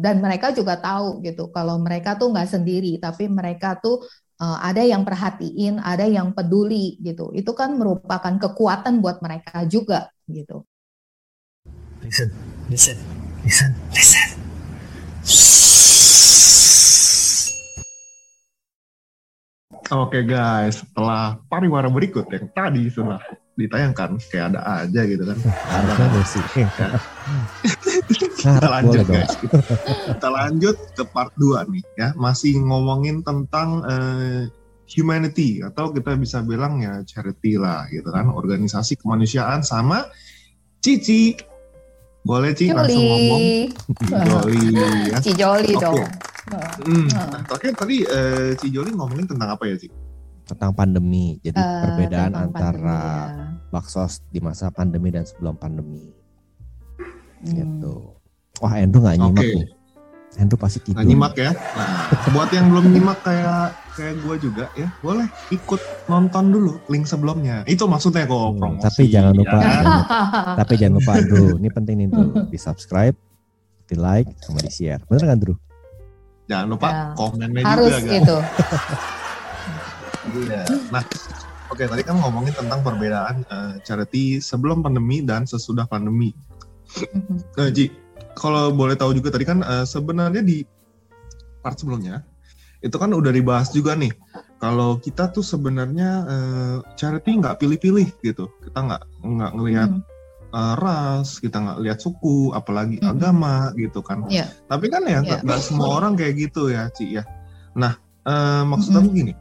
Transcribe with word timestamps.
dan 0.00 0.24
mereka 0.24 0.50
juga 0.56 0.80
tahu 0.80 1.20
gitu 1.20 1.52
kalau 1.52 1.76
mereka 1.76 2.16
tuh 2.16 2.32
nggak 2.32 2.48
sendiri, 2.48 2.96
tapi 2.96 3.28
mereka 3.28 3.76
tuh 3.76 4.00
uh, 4.40 4.58
ada 4.64 4.80
yang 4.80 5.04
perhatiin, 5.04 5.76
ada 5.84 6.08
yang 6.08 6.32
peduli 6.32 6.96
gitu. 7.04 7.28
Itu 7.36 7.52
kan 7.52 7.76
merupakan 7.76 8.32
kekuatan 8.40 9.04
buat 9.04 9.20
mereka 9.20 9.68
juga 9.68 10.08
gitu. 10.24 10.64
Listen, 12.00 12.32
listen, 12.72 12.96
listen, 13.44 13.70
listen. 13.92 14.28
Oke 19.90 20.22
okay 20.22 20.24
guys, 20.24 20.80
setelah 20.80 21.34
pariwara 21.50 21.90
berikut 21.90 22.30
yang 22.30 22.46
tadi 22.54 22.86
sudah 22.88 23.18
ditayangkan 23.58 24.22
kayak 24.30 24.54
ada 24.54 24.86
aja 24.86 25.00
gitu 25.02 25.26
kan. 25.26 25.38
Ada 25.66 26.22
sih. 26.24 26.44
Kita 28.40 28.68
lanjut 28.68 29.04
guys. 29.06 29.34
Kita 30.16 30.28
lanjut 30.28 30.76
ke 30.96 31.04
part 31.08 31.32
2 31.36 31.70
nih 31.70 31.84
ya. 31.96 32.08
Masih 32.16 32.56
ngomongin 32.60 33.20
tentang 33.20 33.84
uh, 33.84 34.48
humanity 34.90 35.62
atau 35.62 35.94
kita 35.94 36.18
bisa 36.18 36.42
bilang 36.42 36.82
ya 36.82 37.04
charity 37.06 37.60
lah 37.60 37.86
gitu 37.92 38.08
kan. 38.10 38.32
Organisasi 38.32 38.98
kemanusiaan 38.98 39.60
sama 39.62 40.08
Cici. 40.80 41.36
Boleh 42.20 42.52
Cici 42.52 42.72
langsung 42.72 43.04
ngomong. 43.04 43.42
Joli 44.28 44.60
ya. 44.76 45.16
Cici 45.20 45.32
Joli 45.36 45.72
okay. 45.76 45.84
dong. 45.84 46.04
Hmm. 46.82 47.06
Nah, 47.14 47.40
terakhir 47.46 47.72
tadi 47.78 47.96
uh, 48.08 48.50
Ci 48.58 48.68
Joli 48.72 48.90
ngomongin 48.96 49.30
tentang 49.30 49.54
apa 49.54 49.64
ya 49.68 49.76
Ci? 49.78 49.88
Tentang 50.48 50.74
pandemi. 50.74 51.38
Jadi 51.44 51.60
uh, 51.60 51.80
perbedaan 51.86 52.32
antara 52.34 52.98
pandemi, 53.30 53.46
ya 53.46 53.50
baksos 53.70 54.26
di 54.28 54.42
masa 54.42 54.68
pandemi 54.74 55.14
dan 55.14 55.22
sebelum 55.24 55.54
pandemi. 55.56 56.10
Hmm. 56.98 57.54
Gitu. 57.54 58.19
Wah, 58.60 58.72
Andrew 58.76 59.00
nggak 59.00 59.16
nyimak 59.16 59.44
okay. 59.44 59.56
nih. 59.56 59.68
Andrew 60.38 60.58
pasti 60.60 60.78
tidur. 60.84 61.00
Nggak 61.00 61.08
nyimak 61.08 61.34
ya. 61.34 61.50
Nah, 61.56 61.88
buat 62.30 62.50
yang 62.54 62.66
belum 62.70 62.84
nyimak 62.92 63.18
kayak 63.24 63.74
kayak 63.98 64.14
gue 64.22 64.34
juga 64.40 64.64
ya, 64.78 64.88
boleh 65.04 65.28
ikut 65.52 65.80
nonton 66.06 66.44
dulu 66.54 66.72
link 66.88 67.04
sebelumnya. 67.04 67.66
Itu 67.66 67.90
maksudnya 67.90 68.24
kok 68.24 68.38
hmm, 68.38 68.60
promosi. 68.60 68.84
Tapi 68.86 69.02
jangan 69.10 69.34
lupa, 69.34 69.58
ya. 69.58 69.64
jangan, 69.66 70.02
tapi 70.60 70.72
jangan 70.78 70.94
lupa 71.02 71.12
Andrew. 71.18 71.48
Ini 71.58 71.68
penting 71.74 71.94
nih 71.98 72.08
tuh, 72.08 72.28
di 72.48 72.58
subscribe, 72.60 73.16
di 73.90 73.96
like, 73.98 74.30
sama 74.44 74.62
di 74.62 74.70
share. 74.70 75.02
Bener 75.10 75.20
kan 75.26 75.34
Andrew? 75.34 75.56
Jangan 76.46 76.66
lupa 76.70 76.88
ya. 76.88 77.02
komennya 77.18 77.62
Harus 77.66 77.92
juga. 77.92 77.98
Harus 77.98 78.14
gitu. 78.14 78.36
Iya. 80.30 80.62
nah, 80.92 81.02
Oke, 81.70 81.86
tadi 81.86 82.02
kan 82.02 82.18
ngomongin 82.18 82.50
tentang 82.50 82.82
perbedaan 82.82 83.46
uh, 83.46 83.78
charity 83.86 84.42
sebelum 84.42 84.82
pandemi 84.82 85.22
dan 85.22 85.46
sesudah 85.46 85.86
pandemi. 85.86 86.34
Nah, 87.54 87.70
Ji, 87.70 87.94
kalau 88.38 88.72
boleh 88.72 88.96
tahu 88.96 89.16
juga 89.16 89.34
tadi 89.34 89.44
kan 89.44 89.60
uh, 89.64 89.84
sebenarnya 89.84 90.40
di 90.44 90.64
part 91.60 91.76
sebelumnya 91.76 92.24
itu 92.80 92.96
kan 92.96 93.12
udah 93.12 93.28
dibahas 93.28 93.68
juga 93.76 93.92
nih. 93.92 94.12
Kalau 94.60 94.96
kita 95.00 95.32
tuh 95.32 95.44
sebenarnya 95.44 96.10
uh, 96.24 96.76
charity 96.96 97.36
nggak 97.36 97.60
pilih-pilih 97.60 98.08
gitu. 98.24 98.48
Kita 98.64 98.78
nggak 98.80 99.02
nggak 99.20 99.52
ngelihat 99.56 99.90
mm. 99.92 100.02
uh, 100.52 100.74
ras, 100.80 101.40
kita 101.40 101.60
nggak 101.60 101.78
lihat 101.84 101.98
suku, 102.00 102.56
apalagi 102.56 102.96
mm. 103.00 103.08
agama 103.08 103.72
gitu 103.76 104.00
kan. 104.00 104.24
Yeah. 104.32 104.48
Tapi 104.68 104.88
kan 104.88 105.04
ya 105.04 105.20
nggak 105.20 105.44
yeah. 105.44 105.60
semua 105.60 106.00
orang 106.00 106.16
kayak 106.16 106.40
gitu 106.40 106.72
ya, 106.72 106.88
Ci 106.92 107.20
ya. 107.20 107.24
Nah, 107.76 108.00
uh, 108.24 108.64
maksud 108.64 108.92
mm 108.92 108.96
-hmm. 108.96 109.08
aku 109.12 109.16
gini 109.16 109.32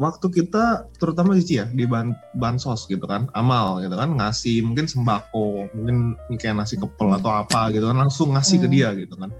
waktu 0.00 0.32
kita 0.32 0.88
terutama 0.96 1.36
sih 1.36 1.60
ya 1.60 1.68
di 1.68 1.84
ban 1.84 2.16
bansos 2.32 2.88
gitu 2.88 3.04
kan 3.04 3.28
amal 3.36 3.84
gitu 3.84 3.92
kan 3.92 4.16
ngasih 4.16 4.64
mungkin 4.64 4.88
sembako 4.88 5.68
mungkin 5.76 6.16
kayak 6.40 6.64
nasi 6.64 6.80
kepel 6.80 7.12
atau 7.20 7.44
apa 7.44 7.68
gitu 7.68 7.84
kan 7.84 8.00
langsung 8.00 8.32
ngasih 8.32 8.56
hmm. 8.56 8.64
ke 8.64 8.68
dia 8.72 8.88
gitu 8.96 9.14
kan 9.20 9.30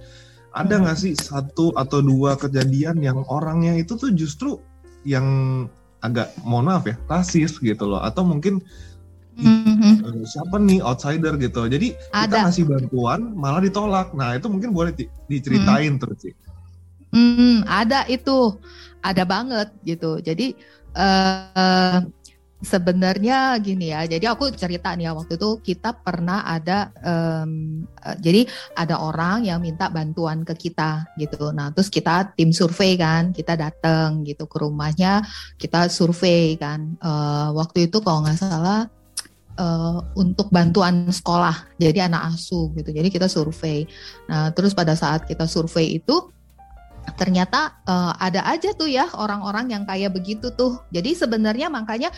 ada 0.52 0.74
nggak 0.82 0.98
sih 1.00 1.16
satu 1.16 1.72
atau 1.78 2.04
dua 2.04 2.36
kejadian 2.36 3.00
yang 3.00 3.24
orangnya 3.32 3.72
itu 3.80 3.96
tuh 3.96 4.12
justru 4.12 4.60
yang 5.08 5.24
agak 6.04 6.32
mohon 6.44 6.68
maaf 6.68 6.84
ya 6.84 6.96
rasis 7.08 7.56
gitu 7.56 7.84
loh 7.88 8.02
atau 8.02 8.26
mungkin 8.26 8.60
mm-hmm. 9.36 10.26
siapa 10.26 10.56
nih 10.60 10.80
outsider 10.84 11.36
gitu 11.40 11.68
jadi 11.68 11.96
ada. 12.12 12.26
kita 12.26 12.36
ngasih 12.48 12.64
bantuan 12.68 13.20
malah 13.36 13.62
ditolak 13.62 14.12
nah 14.12 14.36
itu 14.36 14.48
mungkin 14.48 14.74
boleh 14.74 14.92
di, 14.92 15.06
diceritain 15.28 15.96
mm. 15.96 16.00
terus 16.00 16.18
sih 16.24 16.34
Hmm, 17.10 17.66
ada 17.66 18.06
itu, 18.06 18.54
ada 19.02 19.26
banget 19.26 19.74
gitu. 19.82 20.22
Jadi 20.22 20.54
uh, 20.94 22.06
sebenarnya 22.60 23.56
gini 23.58 23.90
ya. 23.90 24.04
Jadi 24.04 24.28
aku 24.28 24.52
cerita 24.52 24.92
nih 24.92 25.08
ya 25.08 25.12
waktu 25.16 25.40
itu 25.40 25.50
kita 25.64 25.96
pernah 25.96 26.44
ada, 26.44 26.92
um, 27.00 27.82
uh, 28.04 28.16
jadi 28.20 28.44
ada 28.76 29.00
orang 29.00 29.48
yang 29.48 29.64
minta 29.64 29.88
bantuan 29.88 30.44
ke 30.44 30.68
kita 30.68 31.08
gitu. 31.16 31.50
Nah 31.56 31.72
terus 31.72 31.88
kita 31.88 32.36
tim 32.36 32.52
survei 32.52 33.00
kan, 33.00 33.32
kita 33.32 33.56
datang 33.56 34.22
gitu 34.28 34.44
ke 34.44 34.56
rumahnya, 34.60 35.24
kita 35.56 35.88
survei 35.88 36.54
kan. 36.60 37.00
Uh, 37.00 37.50
waktu 37.56 37.88
itu 37.88 37.98
kalau 38.04 38.22
nggak 38.28 38.38
salah 38.38 38.86
uh, 39.56 39.98
untuk 40.14 40.52
bantuan 40.52 41.08
sekolah, 41.08 41.74
jadi 41.80 42.12
anak 42.12 42.36
asuh 42.36 42.70
gitu. 42.76 42.92
Jadi 42.92 43.08
kita 43.08 43.26
survei. 43.26 43.88
Nah 44.28 44.52
terus 44.52 44.76
pada 44.76 44.92
saat 44.92 45.24
kita 45.24 45.48
survei 45.48 45.96
itu 45.96 46.28
ternyata 47.18 47.80
uh, 47.84 48.16
ada 48.16 48.46
aja 48.48 48.72
tuh 48.72 48.88
ya 48.88 49.10
orang-orang 49.12 49.76
yang 49.76 49.82
kayak 49.84 50.14
begitu 50.14 50.52
tuh. 50.54 50.80
Jadi 50.94 51.12
sebenarnya 51.12 51.68
makanya 51.68 52.08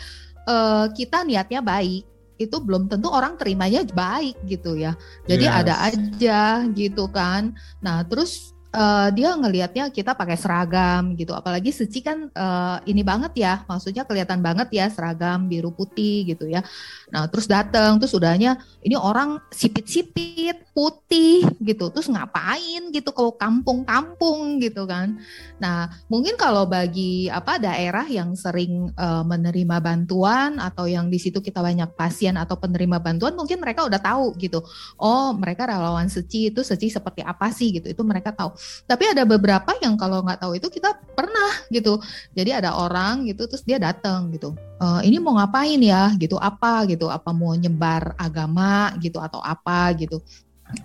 uh, 0.47 0.87
kita 0.93 1.27
niatnya 1.27 1.59
baik 1.59 2.07
itu 2.41 2.57
belum 2.59 2.89
tentu 2.89 3.09
orang 3.13 3.37
terimanya 3.37 3.85
baik 3.85 4.37
gitu 4.47 4.75
ya. 4.75 4.97
Jadi 5.29 5.45
yes. 5.45 5.53
ada 5.53 5.73
aja 5.85 6.41
gitu 6.73 7.05
kan. 7.09 7.53
Nah, 7.79 8.01
terus 8.05 8.52
uh, 8.73 9.07
dia 9.13 9.37
ngelihatnya 9.37 9.93
kita 9.93 10.17
pakai 10.17 10.35
seragam 10.35 11.13
gitu. 11.15 11.31
Apalagi 11.31 11.69
Seci 11.69 12.01
kan 12.01 12.27
uh, 12.33 12.81
ini 12.89 13.05
banget 13.05 13.31
ya, 13.37 13.53
maksudnya 13.69 14.03
kelihatan 14.03 14.41
banget 14.41 14.73
ya 14.73 14.89
seragam 14.89 15.45
biru 15.47 15.69
putih 15.71 16.27
gitu 16.33 16.49
ya. 16.49 16.65
Nah 17.13 17.29
terus 17.29 17.45
datang, 17.45 18.01
terus 18.01 18.11
udahnya 18.17 18.57
ini 18.81 18.97
orang 18.97 19.39
sipit-sipit 19.53 20.73
putih 20.73 21.45
gitu, 21.61 21.93
terus 21.93 22.09
ngapain 22.09 22.89
gitu 22.89 23.13
ke 23.13 23.23
kampung-kampung 23.37 24.57
gitu 24.59 24.89
kan. 24.89 25.21
Nah 25.61 25.93
mungkin 26.09 26.33
kalau 26.35 26.65
bagi 26.65 27.29
apa 27.29 27.61
daerah 27.61 28.09
yang 28.09 28.33
sering 28.33 28.89
uh, 28.97 29.21
menerima 29.21 29.77
bantuan 29.77 30.57
atau 30.57 30.89
yang 30.89 31.13
di 31.13 31.21
situ 31.21 31.39
kita 31.39 31.61
banyak 31.61 31.93
pasien 31.93 32.33
atau 32.35 32.57
penerima 32.57 32.97
bantuan, 32.97 33.37
mungkin 33.37 33.61
mereka 33.61 33.85
udah 33.85 34.01
tahu 34.01 34.33
gitu. 34.41 34.65
Oh 34.97 35.31
mereka 35.37 35.69
relawan 35.69 36.09
Seci 36.09 36.49
itu 36.49 36.65
Seci 36.65 36.89
seperti 36.89 37.21
apa 37.21 37.53
sih 37.53 37.69
gitu, 37.69 37.85
itu 37.93 38.01
mereka 38.01 38.33
tahu. 38.33 38.57
Tapi 38.83 39.03
ada 39.11 39.23
beberapa 39.23 39.71
yang 39.79 39.95
kalau 39.95 40.21
nggak 40.21 40.43
tahu 40.43 40.59
itu 40.59 40.67
kita 40.67 40.95
pernah 41.15 41.51
gitu. 41.71 41.99
Jadi 42.35 42.51
ada 42.51 42.75
orang 42.75 43.27
gitu 43.27 43.47
terus 43.47 43.63
dia 43.63 43.79
datang 43.79 44.29
gitu. 44.33 44.53
E, 44.81 44.85
ini 45.07 45.17
mau 45.19 45.39
ngapain 45.39 45.79
ya 45.79 46.11
gitu 46.19 46.35
apa 46.35 46.83
gitu 46.87 47.07
apa 47.07 47.31
mau 47.31 47.55
nyebar 47.55 48.15
agama 48.19 48.91
gitu 48.99 49.19
atau 49.23 49.39
apa 49.39 49.91
gitu. 49.97 50.19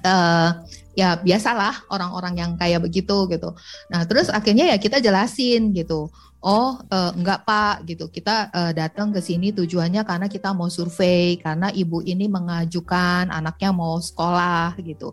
Uh, 0.04 0.52
ya 0.92 1.16
biasalah 1.16 1.86
orang-orang 1.88 2.34
yang 2.36 2.52
kayak 2.60 2.84
begitu 2.84 3.24
gitu. 3.32 3.56
Nah 3.88 4.04
terus 4.04 4.28
akhirnya 4.28 4.68
ya 4.68 4.76
kita 4.76 5.00
jelasin 5.00 5.72
gitu 5.72 6.12
oh 6.38 6.78
uh, 6.78 7.10
enggak 7.18 7.42
pak 7.42 7.82
gitu. 7.90 8.06
Kita 8.06 8.50
uh, 8.54 8.72
datang 8.74 9.10
ke 9.10 9.18
sini 9.18 9.50
tujuannya 9.50 10.06
karena 10.06 10.26
kita 10.30 10.54
mau 10.54 10.70
survei 10.70 11.34
karena 11.42 11.70
ibu 11.74 11.98
ini 12.06 12.30
mengajukan 12.30 13.30
anaknya 13.30 13.70
mau 13.74 13.98
sekolah 13.98 14.78
gitu. 14.78 15.10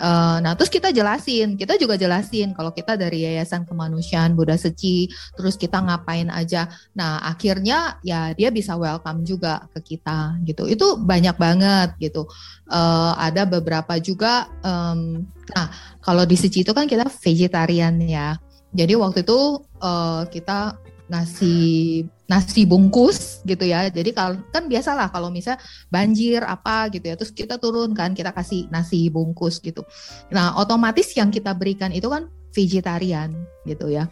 Uh, 0.00 0.40
nah 0.40 0.56
terus 0.56 0.72
kita 0.72 0.90
jelasin 0.90 1.54
kita 1.60 1.76
juga 1.76 2.00
jelasin 2.00 2.56
kalau 2.56 2.72
kita 2.72 2.96
dari 2.96 3.28
yayasan 3.28 3.68
kemanusiaan 3.68 4.32
Buddha 4.32 4.56
Seci 4.56 5.12
terus 5.36 5.60
kita 5.60 5.84
ngapain 5.84 6.32
aja. 6.32 6.72
Nah 6.96 7.20
akhirnya 7.20 8.00
ya 8.00 8.32
dia 8.32 8.48
bisa 8.48 8.72
welcome 8.80 9.20
juga 9.28 9.68
ke 9.76 9.94
kita 9.96 10.40
gitu. 10.48 10.64
Itu 10.64 10.96
banyak 10.96 11.36
banget 11.36 11.88
gitu. 12.00 12.24
Uh, 12.64 13.12
ada 13.20 13.44
beberapa 13.44 14.00
juga 14.00 14.48
um, 14.64 15.28
nah 15.52 15.68
kalau 16.00 16.24
di 16.24 16.40
Seci 16.40 16.64
itu 16.64 16.72
kan 16.72 16.88
kita 16.88 17.04
vegetarian 17.20 18.00
ya. 18.00 18.40
Jadi 18.74 18.98
waktu 18.98 19.22
itu 19.22 19.62
uh, 19.84 20.24
kita 20.32 20.80
nasi 21.04 22.00
nasi 22.24 22.64
bungkus 22.64 23.44
gitu 23.44 23.68
ya. 23.68 23.92
Jadi 23.92 24.16
kalau 24.16 24.40
kan 24.48 24.64
biasalah 24.64 25.12
kalau 25.12 25.28
misalnya 25.28 25.60
banjir 25.92 26.40
apa 26.40 26.88
gitu 26.88 27.12
ya, 27.12 27.14
terus 27.20 27.30
kita 27.36 27.60
turun 27.60 27.92
kan 27.92 28.16
kita 28.16 28.32
kasih 28.32 28.64
nasi 28.72 29.12
bungkus 29.12 29.60
gitu. 29.60 29.84
Nah 30.32 30.56
otomatis 30.56 31.12
yang 31.12 31.28
kita 31.28 31.52
berikan 31.52 31.92
itu 31.92 32.08
kan 32.08 32.32
vegetarian 32.56 33.36
gitu 33.68 33.92
ya. 33.92 34.08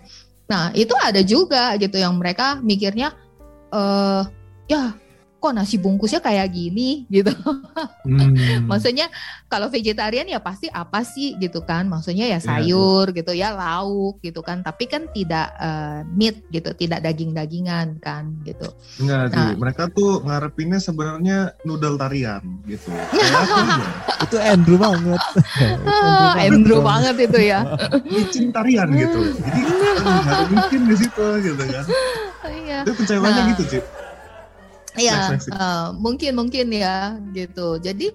Nah 0.53 0.69
itu 0.77 0.93
ada 1.01 1.25
juga 1.25 1.73
gitu 1.81 1.97
yang 1.97 2.21
mereka 2.21 2.61
mikirnya, 2.61 3.17
uh, 3.73 4.29
ya 4.69 4.93
kok 5.43 5.59
nasi 5.59 5.75
bungkusnya 5.75 6.23
kayak 6.23 6.55
gini 6.55 7.03
gitu. 7.11 7.35
Hmm. 8.07 8.63
Maksudnya 8.71 9.11
kalau 9.51 9.67
vegetarian 9.67 10.31
ya 10.31 10.39
pasti 10.39 10.71
apa 10.71 11.03
sih 11.03 11.35
gitu 11.43 11.67
kan? 11.67 11.91
Maksudnya 11.91 12.31
ya 12.31 12.39
iya, 12.39 12.39
sayur 12.39 13.11
yeah, 13.11 13.17
gitu 13.19 13.33
ya, 13.35 13.49
lauk 13.51 14.23
gitu 14.23 14.39
kan. 14.39 14.63
Tapi 14.63 14.87
kan 14.87 15.11
tidak 15.11 15.51
uh, 15.59 16.07
meat 16.15 16.47
gitu, 16.55 16.71
tidak 16.79 17.03
daging-dagingan 17.03 17.99
kan 17.99 18.39
gitu. 18.47 18.71
Enggak 19.03 19.35
nah, 19.35 19.51
sih, 19.51 19.59
mereka 19.59 19.83
tuh 19.91 20.23
ngarepinnya 20.23 20.79
sebenarnya 20.79 21.59
noodle 21.67 21.99
tarian 21.99 22.63
gitu. 22.71 22.95
itu 24.31 24.37
Andrew 24.39 24.79
banget. 24.79 25.23
Andrew, 25.59 26.39
Andrew 26.47 26.81
banget 26.87 27.17
itu 27.27 27.39
ya. 27.43 27.67
Micin 28.07 28.55
tarian 28.55 28.89
gitu. 28.95 29.21
Jadi 29.43 29.61
ada 30.07 30.47
micin 30.47 30.83
di 30.87 30.97
situ 31.03 31.27
gitu 31.43 31.63
kan. 31.67 31.85
Iya. 32.47 32.79
Itu 32.87 32.95
kecewanya 32.95 33.43
nah, 33.43 33.51
gitu 33.51 33.65
sih 33.67 33.83
Iya, 34.97 35.41
uh, 35.53 35.97
mungkin 35.97 36.37
mungkin 36.37 36.69
ya 36.73 37.17
gitu. 37.33 37.81
Jadi 37.81 38.13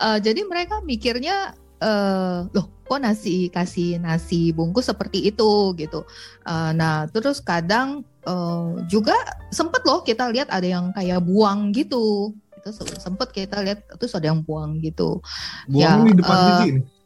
uh, 0.00 0.16
jadi 0.16 0.40
mereka 0.48 0.80
mikirnya 0.80 1.52
uh, 1.84 2.48
loh 2.50 2.66
kok 2.88 3.04
nasi 3.04 3.52
kasih 3.52 4.00
nasi 4.00 4.48
bungkus 4.56 4.88
seperti 4.88 5.28
itu 5.28 5.76
gitu. 5.76 6.08
Uh, 6.48 6.72
nah 6.72 7.04
terus 7.12 7.44
kadang 7.44 8.00
uh, 8.24 8.80
juga 8.88 9.12
sempet 9.52 9.84
loh 9.84 10.00
kita 10.00 10.32
lihat 10.32 10.48
ada 10.48 10.64
yang 10.64 10.90
kayak 10.96 11.20
buang 11.20 11.76
gitu. 11.76 12.32
Itu 12.56 12.72
sempet 12.96 13.28
kita 13.36 13.60
lihat 13.60 13.84
terus 14.00 14.16
ada 14.16 14.32
yang 14.32 14.40
buang 14.40 14.80
gitu. 14.80 15.20
Buang 15.68 16.08
ya, 16.08 16.08
di 16.08 16.12
depan 16.16 16.36
uh, 16.40 16.64
um, 16.64 16.97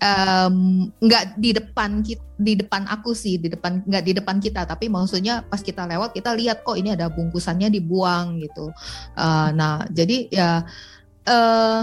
nggak 0.00 1.36
di 1.36 1.50
depan 1.52 2.00
di 2.40 2.52
depan 2.56 2.88
aku 2.88 3.12
sih 3.12 3.36
di 3.36 3.52
depan 3.52 3.84
nggak 3.84 4.04
di 4.04 4.12
depan 4.16 4.40
kita. 4.40 4.64
Tapi 4.64 4.88
maksudnya 4.88 5.44
pas 5.44 5.60
kita 5.60 5.84
lewat 5.84 6.16
kita 6.16 6.32
lihat 6.32 6.64
kok 6.64 6.80
ini 6.80 6.96
ada 6.96 7.12
bungkusannya 7.12 7.68
dibuang 7.68 8.40
gitu. 8.40 8.72
Uh, 9.14 9.52
nah 9.52 9.84
jadi 9.92 10.26
ya 10.32 10.64
uh, 11.28 11.80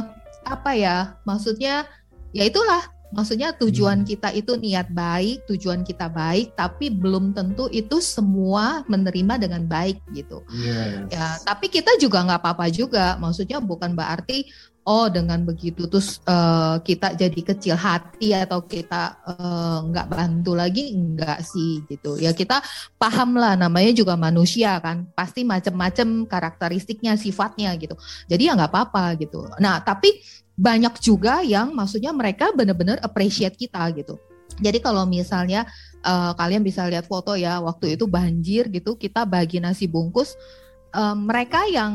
apa 0.47 0.71
ya 0.73 1.15
maksudnya 1.23 1.85
ya 2.33 2.43
itulah. 2.45 2.81
Maksudnya 3.07 3.55
tujuan 3.55 4.03
hmm. 4.03 4.07
kita 4.11 4.35
itu 4.35 4.59
niat 4.59 4.91
baik 4.91 5.47
tujuan 5.47 5.87
kita 5.87 6.11
baik 6.11 6.59
tapi 6.59 6.91
belum 6.91 7.31
tentu 7.31 7.71
itu 7.71 8.03
semua 8.03 8.83
menerima 8.91 9.39
dengan 9.39 9.63
baik 9.63 10.03
gitu. 10.11 10.43
Yes. 10.51 11.07
ya 11.15 11.39
tapi 11.47 11.71
kita 11.71 11.95
juga 12.03 12.27
nggak 12.27 12.43
apa-apa 12.43 12.67
juga. 12.67 13.15
Maksudnya 13.15 13.63
bukan 13.63 13.95
berarti 13.95 14.51
oh 14.87 15.11
dengan 15.11 15.43
begitu 15.43 15.83
terus 15.91 16.23
uh, 16.23 16.79
kita 16.79 17.11
jadi 17.19 17.39
kecil 17.43 17.75
hati 17.75 18.31
atau 18.31 18.63
kita 18.63 19.19
uh, 19.27 19.83
nggak 19.91 20.07
bantu 20.07 20.55
lagi 20.55 20.95
enggak 20.95 21.43
sih 21.43 21.83
gitu. 21.91 22.15
Ya 22.15 22.31
kita 22.31 22.63
paham 22.95 23.35
lah 23.35 23.59
namanya 23.59 23.91
juga 23.91 24.15
manusia 24.15 24.79
kan 24.79 25.03
pasti 25.11 25.43
macam-macam 25.43 26.23
karakteristiknya 26.23 27.19
sifatnya 27.19 27.75
gitu. 27.75 27.99
Jadi 28.31 28.47
ya 28.47 28.55
nggak 28.55 28.71
apa-apa 28.71 29.19
gitu. 29.19 29.43
Nah 29.59 29.83
tapi 29.83 30.23
banyak 30.55 30.95
juga 31.03 31.43
yang 31.43 31.75
maksudnya 31.75 32.15
mereka 32.15 32.55
benar-benar 32.55 33.03
appreciate 33.03 33.59
kita 33.59 33.83
gitu. 33.91 34.15
Jadi 34.57 34.81
kalau 34.81 35.05
misalnya 35.05 35.69
uh, 36.01 36.33
kalian 36.33 36.63
bisa 36.65 36.87
lihat 36.89 37.05
foto 37.05 37.35
ya 37.37 37.61
waktu 37.61 37.99
itu 37.99 38.09
banjir 38.09 38.71
gitu 38.71 38.97
kita 38.97 39.27
bagi 39.27 39.61
nasi 39.61 39.85
bungkus 39.85 40.33
um, 40.93 41.27
mereka 41.27 41.65
yang 41.67 41.93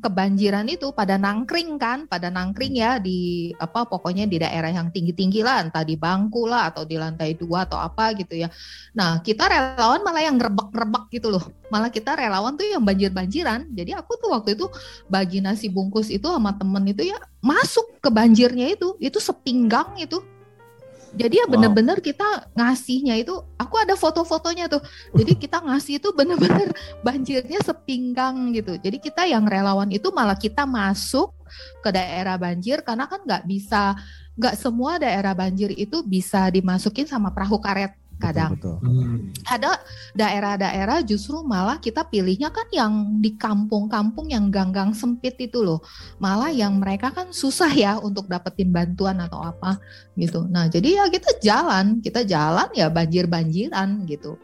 kebanjiran 0.00 0.66
itu 0.66 0.90
pada 0.90 1.14
nangkring 1.20 1.76
kan, 1.78 2.06
pada 2.08 2.30
nangkring 2.32 2.78
ya 2.78 2.98
di 2.98 3.52
apa 3.60 3.86
pokoknya 3.86 4.26
di 4.26 4.40
daerah 4.40 4.70
yang 4.70 4.90
tinggi-tinggi 4.90 5.44
lah, 5.44 5.62
entah 5.62 5.84
di 5.86 5.94
bangku 5.94 6.48
lah 6.48 6.72
atau 6.72 6.82
di 6.82 6.98
lantai 6.98 7.36
dua 7.38 7.68
atau 7.68 7.78
apa 7.78 8.14
gitu 8.18 8.34
ya. 8.38 8.48
Nah 8.96 9.20
kita 9.22 9.46
relawan 9.46 10.00
malah 10.02 10.22
yang 10.24 10.38
rebek-rebek 10.40 11.04
gitu 11.20 11.28
loh, 11.34 11.44
malah 11.68 11.90
kita 11.92 12.16
relawan 12.16 12.56
tuh 12.58 12.66
yang 12.66 12.82
banjir-banjiran. 12.82 13.70
Jadi 13.74 13.92
aku 13.94 14.18
tuh 14.18 14.30
waktu 14.34 14.58
itu 14.58 14.66
bagi 15.06 15.38
nasi 15.44 15.70
bungkus 15.70 16.10
itu 16.10 16.26
sama 16.26 16.54
temen 16.56 16.82
itu 16.88 17.06
ya 17.06 17.18
masuk 17.44 18.00
ke 18.00 18.08
banjirnya 18.08 18.72
itu, 18.72 18.96
itu 18.98 19.18
sepinggang 19.20 19.94
itu 20.00 20.22
jadi 21.14 21.44
ya 21.44 21.46
bener-bener 21.46 22.02
wow. 22.02 22.04
kita 22.04 22.28
ngasihnya 22.58 23.14
itu, 23.22 23.34
aku 23.54 23.74
ada 23.78 23.94
foto-fotonya 23.94 24.66
tuh. 24.66 24.82
Jadi 25.14 25.32
kita 25.46 25.62
ngasih 25.62 26.02
itu 26.02 26.08
bener-bener 26.10 26.74
banjirnya 27.06 27.62
sepinggang 27.62 28.50
gitu. 28.52 28.76
Jadi 28.82 28.98
kita 28.98 29.22
yang 29.24 29.46
relawan 29.46 29.88
itu 29.94 30.10
malah 30.10 30.36
kita 30.36 30.66
masuk 30.66 31.30
ke 31.80 31.90
daerah 31.94 32.34
banjir 32.34 32.82
karena 32.82 33.06
kan 33.06 33.22
nggak 33.22 33.46
bisa, 33.46 33.94
nggak 34.34 34.54
semua 34.58 34.98
daerah 34.98 35.32
banjir 35.32 35.70
itu 35.78 36.02
bisa 36.02 36.50
dimasukin 36.50 37.06
sama 37.06 37.30
perahu 37.30 37.62
karet 37.62 37.94
kadang. 38.30 38.50
Betul, 38.56 38.76
betul. 38.80 38.90
Hmm. 38.90 39.18
Ada 39.44 39.70
daerah-daerah 40.16 40.98
justru 41.04 41.40
malah 41.44 41.76
kita 41.78 42.06
pilihnya 42.08 42.48
kan 42.48 42.68
yang 42.72 43.20
di 43.20 43.36
kampung-kampung 43.36 44.32
yang 44.32 44.48
ganggang 44.48 44.96
sempit 44.96 45.36
itu 45.36 45.60
loh. 45.60 45.84
Malah 46.18 46.50
yang 46.50 46.80
mereka 46.80 47.12
kan 47.12 47.30
susah 47.30 47.70
ya 47.72 48.00
untuk 48.00 48.26
dapetin 48.26 48.72
bantuan 48.72 49.20
atau 49.20 49.44
apa 49.44 49.76
gitu. 50.16 50.48
Nah, 50.48 50.66
jadi 50.72 51.02
ya 51.02 51.04
kita 51.12 51.40
jalan, 51.44 52.00
kita 52.00 52.24
jalan 52.24 52.68
ya 52.72 52.88
banjir-banjiran 52.88 54.08
gitu. 54.08 54.40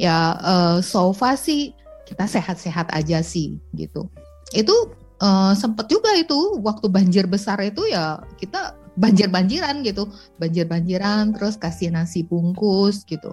Ya 0.00 0.34
uh, 0.40 0.76
so 0.80 1.12
far 1.12 1.36
sih 1.36 1.76
kita 2.08 2.24
sehat-sehat 2.24 2.90
aja 2.92 3.20
sih 3.20 3.60
gitu. 3.76 4.08
Itu 4.52 4.92
uh, 5.22 5.52
sempet 5.54 5.86
juga 5.88 6.12
itu 6.18 6.58
waktu 6.60 6.86
banjir 6.90 7.24
besar 7.30 7.62
itu 7.62 7.86
ya 7.88 8.20
kita 8.36 8.81
banjir-banjiran 8.96 9.80
gitu, 9.86 10.08
banjir-banjiran 10.36 11.32
terus 11.36 11.56
kasih 11.56 11.92
nasi 11.92 12.24
bungkus 12.24 13.04
gitu. 13.08 13.32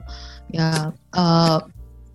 Ya 0.51 0.91
uh, 1.15 1.59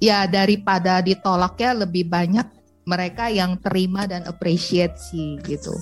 ya 0.00 0.28
daripada 0.28 1.00
ditolak 1.04 1.56
ya 1.60 1.72
lebih 1.76 2.08
banyak 2.08 2.46
mereka 2.84 3.32
yang 3.32 3.56
terima 3.60 4.04
dan 4.04 4.28
appreciate 4.28 4.96
sih 5.00 5.40
gitu. 5.44 5.72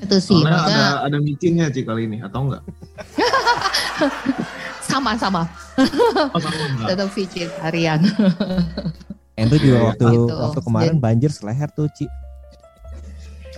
Itu 0.00 0.16
sih. 0.16 0.40
Soalnya 0.40 0.64
ada 0.64 0.86
ada 1.08 1.18
micinnya 1.20 1.68
sih 1.68 1.84
kali 1.84 2.08
ini 2.08 2.24
atau 2.24 2.48
enggak? 2.48 2.64
sama 4.90 5.12
sama. 5.20 5.42
Oh, 6.32 6.40
sama 6.40 6.88
Tetap 6.88 7.08
vegetarian. 7.12 8.00
Itu 9.36 9.56
juga 9.60 9.78
waktu 9.92 10.04
gitu. 10.08 10.34
waktu 10.34 10.60
kemarin 10.64 10.96
banjir 10.96 11.30
seleher 11.32 11.68
tuh 11.72 11.88
Ci. 11.92 12.08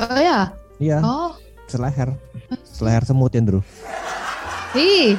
Oh 0.02 0.18
ya. 0.18 0.50
Iya. 0.82 0.98
Oh. 1.02 1.32
Seleher. 1.72 2.12
Seleher 2.68 3.02
semut 3.08 3.32
ya, 3.32 3.40
Andrew. 3.40 3.64
Ih. 4.76 5.16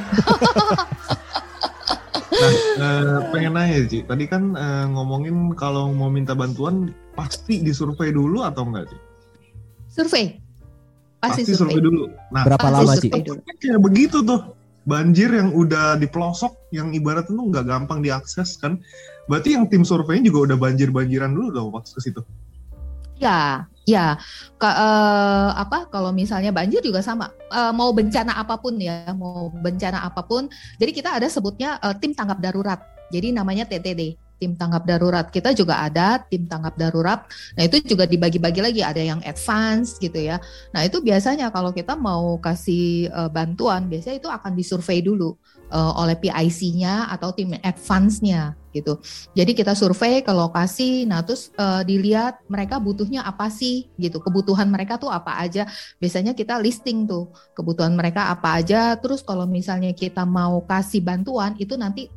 nah, 2.33 2.49
eh, 2.81 3.17
pengen 3.29 3.53
nanya 3.57 3.85
Ci, 3.89 4.05
tadi 4.05 4.25
kan 4.29 4.53
eh, 4.53 4.85
ngomongin 4.89 5.53
kalau 5.57 5.89
mau 5.93 6.09
minta 6.09 6.33
bantuan 6.37 6.93
pasti 7.13 7.61
disurvei 7.61 8.13
dulu 8.13 8.45
atau 8.45 8.65
enggak 8.69 8.93
Ci? 8.93 8.97
Survei. 9.89 10.25
Pasti, 11.21 11.45
pasti 11.45 11.53
survei. 11.53 11.77
survei 11.77 11.81
dulu. 11.81 12.03
Nah, 12.33 12.43
berapa 12.45 12.67
lama 12.69 12.93
Ci? 12.97 13.09
Kayak 13.09 13.81
begitu 13.81 14.21
tuh. 14.21 14.53
Banjir 14.83 15.31
yang 15.31 15.55
udah 15.55 15.95
di 15.95 16.11
pelosok, 16.11 16.75
yang 16.75 16.91
ibaratnya 16.91 17.31
tuh 17.31 17.47
nggak 17.47 17.65
gampang 17.71 18.03
diakses 18.03 18.59
kan. 18.59 18.83
Berarti 19.31 19.55
yang 19.55 19.71
tim 19.71 19.87
surveinya 19.87 20.27
juga 20.27 20.51
udah 20.51 20.57
banjir-banjiran 20.59 21.31
dulu 21.31 21.47
dong 21.55 21.69
waktu 21.71 21.95
ke 21.95 22.01
situ. 22.03 22.21
Ya, 23.23 23.71
Ya, 23.83 24.15
ke, 24.55 24.63
uh, 24.63 25.51
apa 25.59 25.91
kalau 25.91 26.15
misalnya 26.15 26.55
banjir 26.55 26.79
juga 26.79 27.03
sama. 27.03 27.35
Uh, 27.51 27.75
mau 27.75 27.91
bencana 27.91 28.31
apa 28.39 28.55
pun 28.55 28.79
ya, 28.79 29.11
mau 29.11 29.51
bencana 29.51 30.07
apa 30.07 30.23
pun. 30.23 30.47
Jadi 30.79 30.91
kita 30.95 31.19
ada 31.19 31.27
sebutnya 31.27 31.75
uh, 31.83 31.91
tim 31.91 32.15
tanggap 32.15 32.39
darurat. 32.39 32.79
Jadi 33.11 33.35
namanya 33.35 33.67
TTD, 33.67 34.15
tim 34.39 34.55
tanggap 34.55 34.87
darurat. 34.87 35.27
Kita 35.27 35.51
juga 35.51 35.83
ada 35.83 36.23
tim 36.23 36.47
tanggap 36.47 36.79
darurat. 36.79 37.27
Nah, 37.59 37.63
itu 37.67 37.83
juga 37.83 38.07
dibagi-bagi 38.07 38.63
lagi 38.63 38.81
ada 38.87 39.03
yang 39.03 39.19
advance 39.27 39.99
gitu 39.99 40.15
ya. 40.15 40.39
Nah, 40.71 40.87
itu 40.87 41.03
biasanya 41.03 41.51
kalau 41.51 41.75
kita 41.75 41.99
mau 41.99 42.39
kasih 42.39 43.11
uh, 43.11 43.27
bantuan, 43.27 43.91
biasanya 43.91 44.15
itu 44.15 44.31
akan 44.31 44.55
disurvei 44.55 45.03
dulu 45.03 45.35
uh, 45.73 45.93
oleh 45.97 46.13
PIC-nya 46.15 47.09
atau 47.09 47.33
tim 47.33 47.57
advance-nya 47.57 48.53
gitu. 48.73 48.97
Jadi 49.37 49.53
kita 49.53 49.77
survei 49.77 50.25
ke 50.25 50.33
lokasi, 50.33 51.05
nah 51.05 51.21
terus 51.21 51.53
uh, 51.57 51.85
dilihat 51.85 52.41
mereka 52.49 52.77
butuhnya 52.81 53.25
apa 53.25 53.49
sih 53.49 53.89
gitu. 53.97 54.21
Kebutuhan 54.21 54.69
mereka 54.69 54.97
tuh 55.01 55.09
apa 55.09 55.41
aja. 55.41 55.69
Biasanya 55.97 56.33
kita 56.33 56.57
listing 56.61 57.05
tuh 57.05 57.29
kebutuhan 57.53 57.93
mereka 57.93 58.33
apa 58.33 58.61
aja. 58.61 58.97
Terus 58.97 59.21
kalau 59.21 59.45
misalnya 59.45 59.93
kita 59.93 60.25
mau 60.25 60.61
kasih 60.65 61.01
bantuan 61.01 61.53
itu 61.61 61.77
nanti 61.77 62.09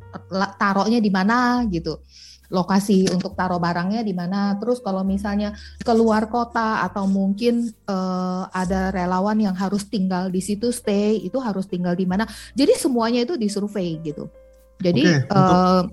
taruhnya 0.57 0.97
di 0.97 1.11
mana 1.13 1.61
gitu 1.69 2.01
lokasi 2.47 3.11
untuk 3.11 3.35
taruh 3.35 3.59
barangnya 3.59 4.03
di 4.03 4.15
mana. 4.15 4.55
Terus 4.59 4.79
kalau 4.79 5.03
misalnya 5.03 5.55
keluar 5.83 6.31
kota 6.31 6.83
atau 6.83 7.05
mungkin 7.05 7.71
uh, 7.87 8.47
ada 8.51 8.91
relawan 8.91 9.37
yang 9.39 9.55
harus 9.55 9.87
tinggal 9.87 10.31
di 10.31 10.39
situ 10.39 10.71
stay, 10.71 11.19
itu 11.19 11.37
harus 11.39 11.67
tinggal 11.67 11.95
di 11.95 12.07
mana. 12.07 12.23
Jadi 12.55 12.79
semuanya 12.79 13.23
itu 13.27 13.35
disurvei 13.35 13.99
gitu. 14.03 14.31
Jadi 14.79 15.03
okay, 15.03 15.33
uh, 15.33 15.83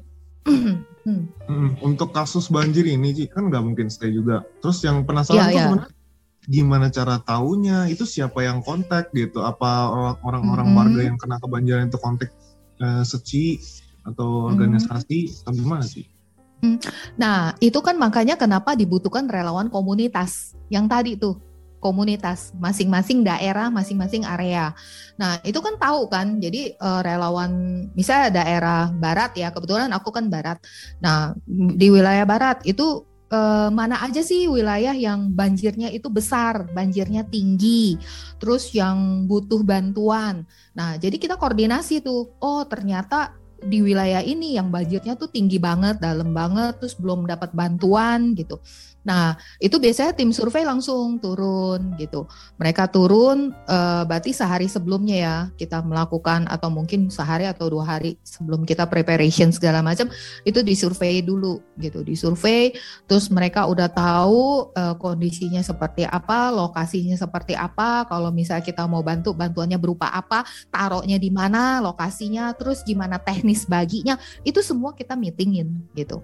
Hmm. 1.04 1.76
Untuk 1.84 2.16
kasus 2.16 2.48
banjir 2.48 2.88
ini 2.88 3.12
Ci, 3.12 3.28
kan 3.28 3.52
nggak 3.52 3.60
mungkin 3.60 3.92
stay 3.92 4.08
juga. 4.08 4.40
Terus 4.64 4.80
yang 4.88 5.04
penasaran 5.04 5.52
ya, 5.52 5.68
tuh 5.68 5.84
ya. 5.84 5.88
gimana 6.48 6.88
cara 6.88 7.20
taunya 7.20 7.88
itu 7.92 8.08
siapa 8.08 8.40
yang 8.40 8.64
kontak 8.64 9.12
gitu? 9.12 9.44
Apa 9.44 9.92
orang-orang 10.24 10.68
hmm. 10.72 10.76
warga 10.80 11.00
yang 11.04 11.16
kena 11.20 11.36
kebanjiran 11.36 11.92
itu 11.92 12.00
kontak 12.00 12.32
uh, 12.80 13.04
seci 13.04 13.60
atau 14.04 14.48
organisasi 14.48 15.28
hmm. 15.28 15.40
atau 15.44 15.52
gimana 15.52 15.84
sih? 15.84 16.08
Nah, 17.16 17.52
itu 17.60 17.78
kan 17.84 17.96
makanya 17.96 18.34
kenapa 18.34 18.74
dibutuhkan 18.74 19.28
relawan 19.28 19.68
komunitas. 19.72 20.56
Yang 20.72 20.86
tadi 20.88 21.12
tuh, 21.16 21.34
komunitas 21.84 22.56
masing-masing 22.56 23.20
daerah, 23.20 23.68
masing-masing 23.68 24.24
area. 24.24 24.72
Nah, 25.20 25.36
itu 25.44 25.60
kan 25.60 25.76
tahu 25.76 26.08
kan. 26.08 26.40
Jadi 26.40 26.72
uh, 26.80 27.04
relawan 27.04 27.52
misalnya 27.92 28.40
daerah 28.40 28.88
barat 28.88 29.36
ya, 29.36 29.52
kebetulan 29.52 29.92
aku 29.92 30.08
kan 30.08 30.32
barat. 30.32 30.56
Nah, 31.04 31.36
di 31.76 31.92
wilayah 31.92 32.24
barat 32.24 32.64
itu 32.64 33.04
uh, 33.28 33.68
mana 33.68 34.00
aja 34.00 34.24
sih 34.24 34.48
wilayah 34.48 34.96
yang 34.96 35.28
banjirnya 35.28 35.92
itu 35.92 36.08
besar, 36.08 36.72
banjirnya 36.72 37.28
tinggi, 37.28 38.00
terus 38.40 38.72
yang 38.72 39.28
butuh 39.28 39.60
bantuan. 39.60 40.48
Nah, 40.72 40.96
jadi 40.96 41.20
kita 41.20 41.36
koordinasi 41.36 42.00
tuh. 42.00 42.32
Oh, 42.40 42.64
ternyata 42.64 43.36
di 43.64 43.80
wilayah 43.80 44.20
ini 44.20 44.54
yang 44.54 44.68
banjirnya 44.68 45.16
tuh 45.16 45.32
tinggi 45.32 45.56
banget, 45.56 45.98
dalam 45.98 46.30
banget, 46.36 46.78
terus 46.78 46.94
belum 46.94 47.24
dapat 47.24 47.50
bantuan 47.56 48.36
gitu. 48.36 48.60
Nah, 49.04 49.36
itu 49.60 49.76
biasanya 49.76 50.16
tim 50.16 50.32
survei 50.32 50.64
langsung 50.64 51.20
turun 51.20 51.92
gitu. 52.00 52.24
Mereka 52.56 52.88
turun 52.88 53.52
uh, 53.68 54.02
berarti 54.08 54.32
sehari 54.32 54.64
sebelumnya 54.64 55.16
ya 55.20 55.36
kita 55.60 55.84
melakukan 55.84 56.48
atau 56.48 56.72
mungkin 56.72 57.12
sehari 57.12 57.44
atau 57.44 57.68
dua 57.68 57.84
hari 57.84 58.16
sebelum 58.24 58.64
kita 58.64 58.88
preparation 58.88 59.52
segala 59.52 59.84
macam 59.84 60.08
itu 60.48 60.64
disurvei 60.64 61.20
dulu 61.20 61.60
gitu. 61.76 62.00
Disurvei 62.00 62.72
terus 63.04 63.28
mereka 63.28 63.68
udah 63.68 63.92
tahu 63.92 64.72
uh, 64.72 64.96
kondisinya 64.96 65.60
seperti 65.60 66.08
apa, 66.08 66.48
lokasinya 66.48 67.20
seperti 67.20 67.52
apa, 67.52 68.08
kalau 68.08 68.32
misalnya 68.32 68.64
kita 68.64 68.88
mau 68.88 69.04
bantu 69.04 69.36
bantuannya 69.36 69.76
berupa 69.76 70.08
apa, 70.16 70.48
taruhnya 70.72 71.20
di 71.20 71.28
mana, 71.28 71.84
lokasinya, 71.84 72.56
terus 72.56 72.80
gimana 72.80 73.20
teknis 73.20 73.53
baginya, 73.62 74.18
itu 74.42 74.58
semua 74.58 74.90
kita 74.98 75.14
meetingin 75.14 75.70
gitu. 75.94 76.18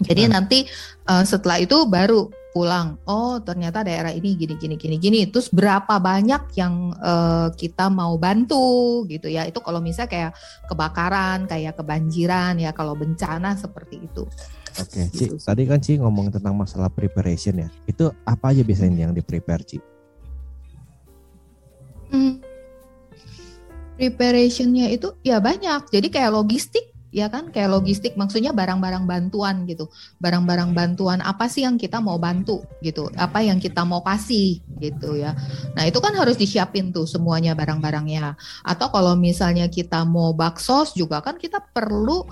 Jadi 0.00 0.24
nah. 0.24 0.40
nanti 0.40 0.64
uh, 1.04 1.20
setelah 1.20 1.60
itu 1.60 1.84
baru 1.84 2.32
pulang. 2.52 3.00
Oh, 3.08 3.40
ternyata 3.40 3.84
daerah 3.84 4.12
ini 4.12 4.32
gini 4.36 4.56
gini 4.56 4.76
gini 4.80 4.96
gini. 4.96 5.20
Terus 5.28 5.52
berapa 5.52 6.00
banyak 6.00 6.52
yang 6.56 6.96
uh, 6.96 7.52
kita 7.52 7.92
mau 7.92 8.16
bantu 8.16 9.04
gitu 9.08 9.28
ya. 9.28 9.44
Itu 9.44 9.60
kalau 9.60 9.84
misalnya 9.84 10.08
kayak 10.08 10.32
kebakaran, 10.68 11.44
kayak 11.44 11.76
kebanjiran 11.76 12.56
ya, 12.56 12.72
kalau 12.72 12.96
bencana 12.96 13.52
seperti 13.56 14.04
itu. 14.04 14.24
Oke, 14.80 15.04
okay, 15.04 15.04
gitu. 15.12 15.36
Ci. 15.36 15.44
Tadi 15.44 15.62
kan 15.68 15.80
Ci 15.84 16.00
ngomong 16.00 16.32
tentang 16.32 16.56
masalah 16.56 16.88
preparation 16.88 17.60
ya. 17.60 17.68
Itu 17.84 18.12
apa 18.24 18.56
aja 18.56 18.64
biasanya 18.64 19.08
yang 19.08 19.12
di 19.12 19.20
prepare, 19.20 19.64
Ci? 19.68 19.91
Preparationnya 23.96 24.88
itu 24.90 25.12
ya 25.22 25.38
banyak. 25.38 25.92
Jadi 25.92 26.08
kayak 26.08 26.32
logistik 26.32 26.92
ya 27.12 27.28
kan? 27.28 27.52
Kayak 27.52 27.76
logistik 27.78 28.16
maksudnya 28.16 28.50
barang-barang 28.56 29.04
bantuan 29.04 29.68
gitu. 29.68 29.92
Barang-barang 30.18 30.72
bantuan 30.72 31.20
apa 31.20 31.46
sih 31.46 31.62
yang 31.62 31.76
kita 31.76 32.00
mau 32.00 32.16
bantu 32.16 32.64
gitu? 32.80 33.12
Apa 33.14 33.44
yang 33.44 33.60
kita 33.60 33.84
mau 33.84 34.00
kasih 34.00 34.64
gitu 34.80 35.20
ya. 35.20 35.36
Nah 35.76 35.86
itu 35.86 36.00
kan 36.00 36.16
harus 36.16 36.40
disiapin 36.40 36.90
tuh 36.90 37.04
semuanya 37.04 37.52
barang-barangnya. 37.52 38.34
Atau 38.64 38.88
kalau 38.88 39.14
misalnya 39.14 39.68
kita 39.68 40.02
mau 40.08 40.32
baksos 40.32 40.96
juga 40.96 41.20
kan 41.20 41.36
kita 41.36 41.60
perlu 41.60 42.24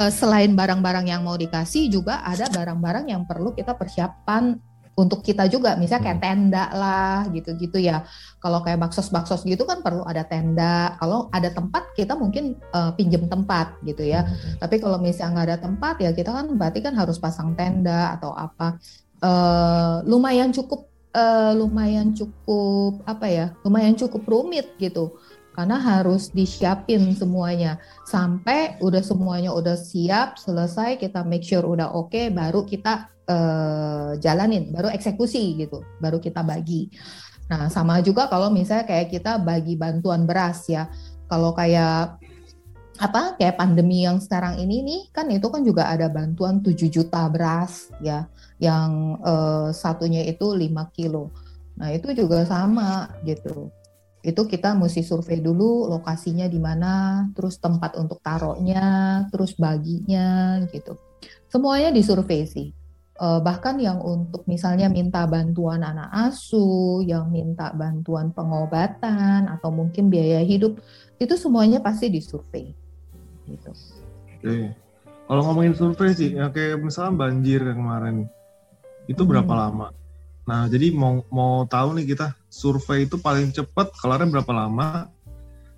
uh, 0.00 0.12
selain 0.12 0.56
barang-barang 0.56 1.06
yang 1.12 1.22
mau 1.22 1.36
dikasih 1.36 1.92
juga 1.92 2.24
ada 2.24 2.48
barang-barang 2.48 3.12
yang 3.12 3.22
perlu 3.28 3.52
kita 3.52 3.76
persiapan 3.76 4.71
untuk 4.92 5.24
kita 5.24 5.48
juga 5.48 5.74
misalnya 5.80 6.04
kayak 6.12 6.18
hmm. 6.20 6.26
tenda 6.26 6.64
lah 6.76 7.16
gitu-gitu 7.32 7.80
ya. 7.80 8.04
Kalau 8.42 8.60
kayak 8.60 8.80
baksos-baksos 8.82 9.48
gitu 9.48 9.64
kan 9.64 9.80
perlu 9.80 10.04
ada 10.04 10.24
tenda. 10.28 10.96
Kalau 11.00 11.32
ada 11.32 11.48
tempat 11.48 11.96
kita 11.96 12.12
mungkin 12.12 12.60
uh, 12.76 12.92
pinjem 12.92 13.26
tempat 13.28 13.80
gitu 13.84 14.04
ya. 14.04 14.24
Hmm. 14.24 14.60
tapi 14.60 14.78
kalau 14.78 15.00
misalnya 15.00 15.42
nggak 15.42 15.48
ada 15.48 15.58
tempat 15.60 15.94
ya 16.00 16.10
kita 16.12 16.30
kan 16.30 16.46
berarti 16.54 16.78
kan 16.84 16.94
harus 16.96 17.16
pasang 17.16 17.56
tenda 17.56 18.16
atau 18.16 18.36
apa. 18.36 18.76
Uh, 19.22 20.02
lumayan 20.02 20.50
cukup 20.50 20.92
uh, 21.14 21.52
lumayan 21.54 22.12
cukup 22.16 23.04
apa 23.04 23.26
ya 23.28 23.46
lumayan 23.62 23.94
cukup 23.94 24.24
rumit 24.26 24.74
gitu 24.80 25.16
karena 25.52 25.76
harus 25.78 26.32
disiapin 26.32 27.12
semuanya. 27.12 27.76
Sampai 28.08 28.80
udah 28.80 29.04
semuanya 29.04 29.52
udah 29.52 29.76
siap 29.76 30.40
selesai 30.40 30.96
kita 30.96 31.22
make 31.28 31.44
sure 31.44 31.64
udah 31.64 31.92
oke 31.92 32.12
okay, 32.12 32.32
baru 32.32 32.64
kita 32.64 33.12
uh, 33.28 34.10
jalanin 34.18 34.72
baru 34.72 34.88
eksekusi 34.90 35.60
gitu 35.60 35.84
baru 36.00 36.18
kita 36.18 36.40
bagi. 36.40 36.88
Nah 37.52 37.68
sama 37.68 38.00
juga 38.00 38.32
kalau 38.32 38.48
misalnya 38.48 38.88
kayak 38.88 39.12
kita 39.12 39.36
bagi 39.40 39.76
bantuan 39.76 40.24
beras 40.24 40.66
ya. 40.72 40.88
Kalau 41.28 41.56
kayak 41.56 42.20
apa 43.00 43.34
kayak 43.40 43.56
pandemi 43.56 44.04
yang 44.04 44.20
sekarang 44.20 44.60
ini 44.60 44.84
nih 44.84 45.02
kan 45.16 45.26
itu 45.32 45.48
kan 45.48 45.64
juga 45.64 45.88
ada 45.88 46.12
bantuan 46.12 46.60
7 46.60 46.76
juta 46.92 47.24
beras 47.32 47.88
ya 48.04 48.28
yang 48.60 49.16
uh, 49.24 49.72
satunya 49.72 50.24
itu 50.28 50.52
5 50.52 50.68
kilo. 50.96 51.32
Nah 51.76 51.88
itu 51.88 52.12
juga 52.12 52.44
sama 52.44 53.08
gitu 53.24 53.72
itu 54.22 54.42
kita 54.46 54.78
mesti 54.78 55.02
survei 55.02 55.42
dulu 55.42 55.90
lokasinya 55.90 56.46
di 56.46 56.62
mana, 56.62 57.26
terus 57.34 57.58
tempat 57.58 57.98
untuk 57.98 58.22
taruhnya, 58.22 59.26
terus 59.34 59.58
baginya 59.58 60.62
gitu. 60.70 60.94
Semuanya 61.50 61.90
disurvei 61.90 62.46
sih. 62.46 62.70
Uh, 63.18 63.38
bahkan 63.42 63.76
yang 63.76 64.00
untuk 64.02 64.46
misalnya 64.48 64.88
minta 64.88 65.26
bantuan 65.26 65.82
anak 65.82 66.10
asuh, 66.30 67.02
yang 67.02 67.28
minta 67.34 67.74
bantuan 67.74 68.30
pengobatan 68.30 69.46
atau 69.50 69.68
mungkin 69.74 70.06
biaya 70.06 70.40
hidup, 70.46 70.78
itu 71.18 71.34
semuanya 71.34 71.82
pasti 71.82 72.06
disurvei. 72.06 72.72
Gitu. 73.50 73.70
Oke. 74.38 74.74
Kalau 75.26 75.42
ngomongin 75.50 75.74
survei 75.74 76.14
sih, 76.14 76.34
ya 76.34 76.50
kayak 76.50 76.82
misalnya 76.82 77.26
banjir 77.26 77.62
kemarin, 77.62 78.26
itu 79.10 79.22
berapa 79.22 79.50
hmm. 79.50 79.62
lama? 79.66 79.88
Nah, 80.42 80.66
jadi 80.66 80.90
mau 80.90 81.22
mau 81.30 81.62
tahu 81.70 81.98
nih 81.98 82.14
kita 82.14 82.34
survei 82.50 83.06
itu 83.06 83.14
paling 83.18 83.54
cepat 83.54 83.94
kelarnya 83.94 84.28
berapa 84.40 84.52
lama 84.52 85.06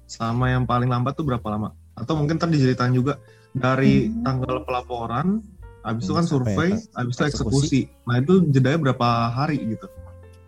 sama 0.09 0.52
yang 0.52 0.64
paling 0.64 0.88
lambat 0.88 1.16
tuh 1.16 1.26
berapa 1.28 1.44
lama? 1.44 1.76
Atau 1.92 2.16
mungkin 2.16 2.40
tadi 2.40 2.56
diceritain 2.56 2.97
juga 2.97 3.21
dari 3.52 4.09
hmm. 4.09 4.25
tanggal 4.25 4.64
pelaporan 4.64 5.44
habis 5.85 6.09
itu 6.09 6.14
kan 6.16 6.25
survei, 6.25 6.73
habis 6.97 7.14
itu 7.21 7.25
eksekusi. 7.28 7.80
Nah, 8.09 8.25
itu 8.25 8.40
jedanya 8.49 8.80
berapa 8.80 9.28
hari 9.28 9.76
gitu? 9.76 9.87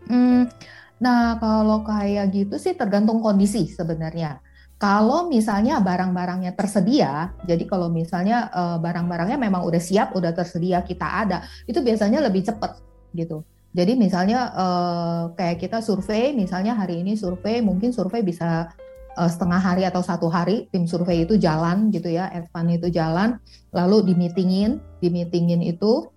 Hmm, 0.08 0.48
nah, 0.96 1.36
kalau 1.36 1.84
kayak 1.84 2.32
gitu 2.32 2.56
sih 2.56 2.72
tergantung 2.72 3.20
kondisi 3.20 3.68
sebenarnya. 3.68 4.40
Kalau 4.76 5.28
misalnya 5.28 5.80
barang-barangnya 5.80 6.52
tersedia, 6.52 7.32
jadi 7.44 7.64
kalau 7.64 7.88
misalnya 7.88 8.48
uh, 8.52 8.76
barang-barangnya 8.80 9.40
memang 9.40 9.64
udah 9.64 9.80
siap, 9.80 10.12
udah 10.12 10.36
tersedia, 10.36 10.84
kita 10.84 11.04
ada, 11.04 11.44
itu 11.64 11.80
biasanya 11.80 12.20
lebih 12.24 12.44
cepat 12.44 12.80
gitu. 13.12 13.44
Jadi 13.76 13.92
misalnya 13.92 14.56
uh, 14.56 15.22
kayak 15.36 15.60
kita 15.60 15.84
survei, 15.84 16.32
misalnya 16.32 16.72
hari 16.72 17.04
ini 17.04 17.12
survei, 17.12 17.60
mungkin 17.60 17.92
survei 17.92 18.24
bisa 18.24 18.72
uh, 19.20 19.28
setengah 19.28 19.60
hari 19.60 19.84
atau 19.84 20.00
satu 20.00 20.32
hari 20.32 20.64
tim 20.72 20.88
survei 20.88 21.28
itu 21.28 21.36
jalan 21.36 21.92
gitu 21.92 22.08
ya, 22.08 22.32
advan 22.32 22.72
itu 22.72 22.88
jalan, 22.88 23.36
lalu 23.76 24.08
di 24.08 24.14
meetingin, 24.16 24.80
di 24.96 25.12
meetingin 25.12 25.60
itu. 25.60 26.08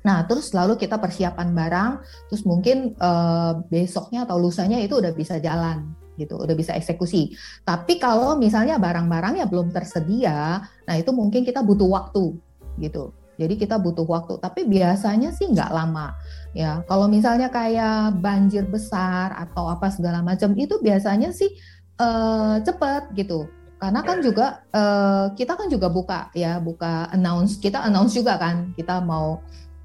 Nah 0.00 0.24
terus 0.24 0.56
lalu 0.56 0.80
kita 0.80 0.96
persiapan 0.96 1.52
barang, 1.52 1.90
terus 2.32 2.48
mungkin 2.48 2.96
uh, 2.96 3.60
besoknya 3.68 4.24
atau 4.24 4.40
lusanya 4.40 4.80
itu 4.80 4.96
udah 4.96 5.12
bisa 5.12 5.36
jalan 5.44 5.92
gitu, 6.16 6.40
udah 6.40 6.56
bisa 6.56 6.72
eksekusi. 6.72 7.36
Tapi 7.68 8.00
kalau 8.00 8.40
misalnya 8.40 8.80
barang-barangnya 8.80 9.44
belum 9.44 9.76
tersedia, 9.76 10.64
nah 10.88 10.94
itu 10.96 11.12
mungkin 11.12 11.44
kita 11.44 11.60
butuh 11.60 11.84
waktu 11.84 12.32
gitu. 12.80 13.12
Jadi 13.38 13.54
kita 13.54 13.78
butuh 13.78 14.02
waktu, 14.02 14.34
tapi 14.42 14.66
biasanya 14.66 15.30
sih 15.30 15.46
nggak 15.46 15.70
lama 15.70 16.10
ya. 16.56 16.84
Kalau 16.86 17.06
misalnya 17.08 17.48
kayak 17.48 18.20
banjir 18.20 18.64
besar 18.68 19.34
atau 19.36 19.68
apa 19.68 19.88
segala 19.92 20.20
macam 20.24 20.52
itu 20.56 20.78
biasanya 20.80 21.32
sih 21.32 21.50
uh, 22.00 22.60
cepet 22.62 23.12
gitu. 23.16 23.48
Karena 23.78 24.02
kan 24.02 24.18
juga 24.18 24.66
uh, 24.74 25.30
kita 25.38 25.54
kan 25.54 25.70
juga 25.70 25.86
buka 25.86 26.34
ya, 26.34 26.58
buka 26.58 27.06
announce 27.14 27.62
kita 27.62 27.78
announce 27.86 28.18
juga 28.18 28.34
kan 28.34 28.74
kita 28.74 28.98
mau 28.98 29.38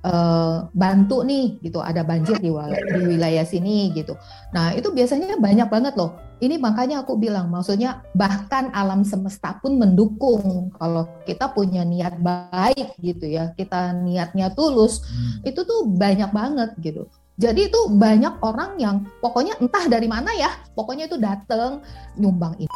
uh, 0.03 0.67
bantu 0.72 1.24
nih 1.24 1.60
gitu 1.63 1.79
ada 1.79 2.03
banjir 2.03 2.38
di, 2.39 2.51
di 2.51 3.01
wilayah 3.03 3.43
sini 3.48 3.91
gitu. 3.95 4.15
Nah 4.51 4.75
itu 4.75 4.91
biasanya 4.91 5.39
banyak 5.39 5.67
banget 5.67 5.95
loh 5.98 6.15
ini 6.43 6.60
makanya 6.60 7.07
aku 7.07 7.15
bilang, 7.15 7.48
maksudnya 7.48 8.03
bahkan 8.12 8.67
alam 8.75 9.07
semesta 9.07 9.55
pun 9.63 9.79
mendukung 9.79 10.75
kalau 10.75 11.07
kita 11.24 11.48
punya 11.55 11.88
niat 11.88 12.19
baik 12.19 13.00
gitu 13.00 13.31
ya, 13.31 13.55
kita 13.55 13.95
niatnya 13.95 14.51
tulus, 14.51 15.00
hmm. 15.07 15.48
itu 15.48 15.63
tuh 15.63 15.88
banyak 15.88 16.27
banget 16.36 16.75
gitu. 16.83 17.07
Jadi 17.39 17.72
itu 17.72 17.79
banyak 17.95 18.43
orang 18.43 18.75
yang 18.75 18.95
pokoknya 19.24 19.55
entah 19.63 19.88
dari 19.88 20.05
mana 20.12 20.36
ya, 20.36 20.51
pokoknya 20.75 21.07
itu 21.07 21.15
dateng 21.15 21.79
nyumbang 22.19 22.60
ini, 22.60 22.75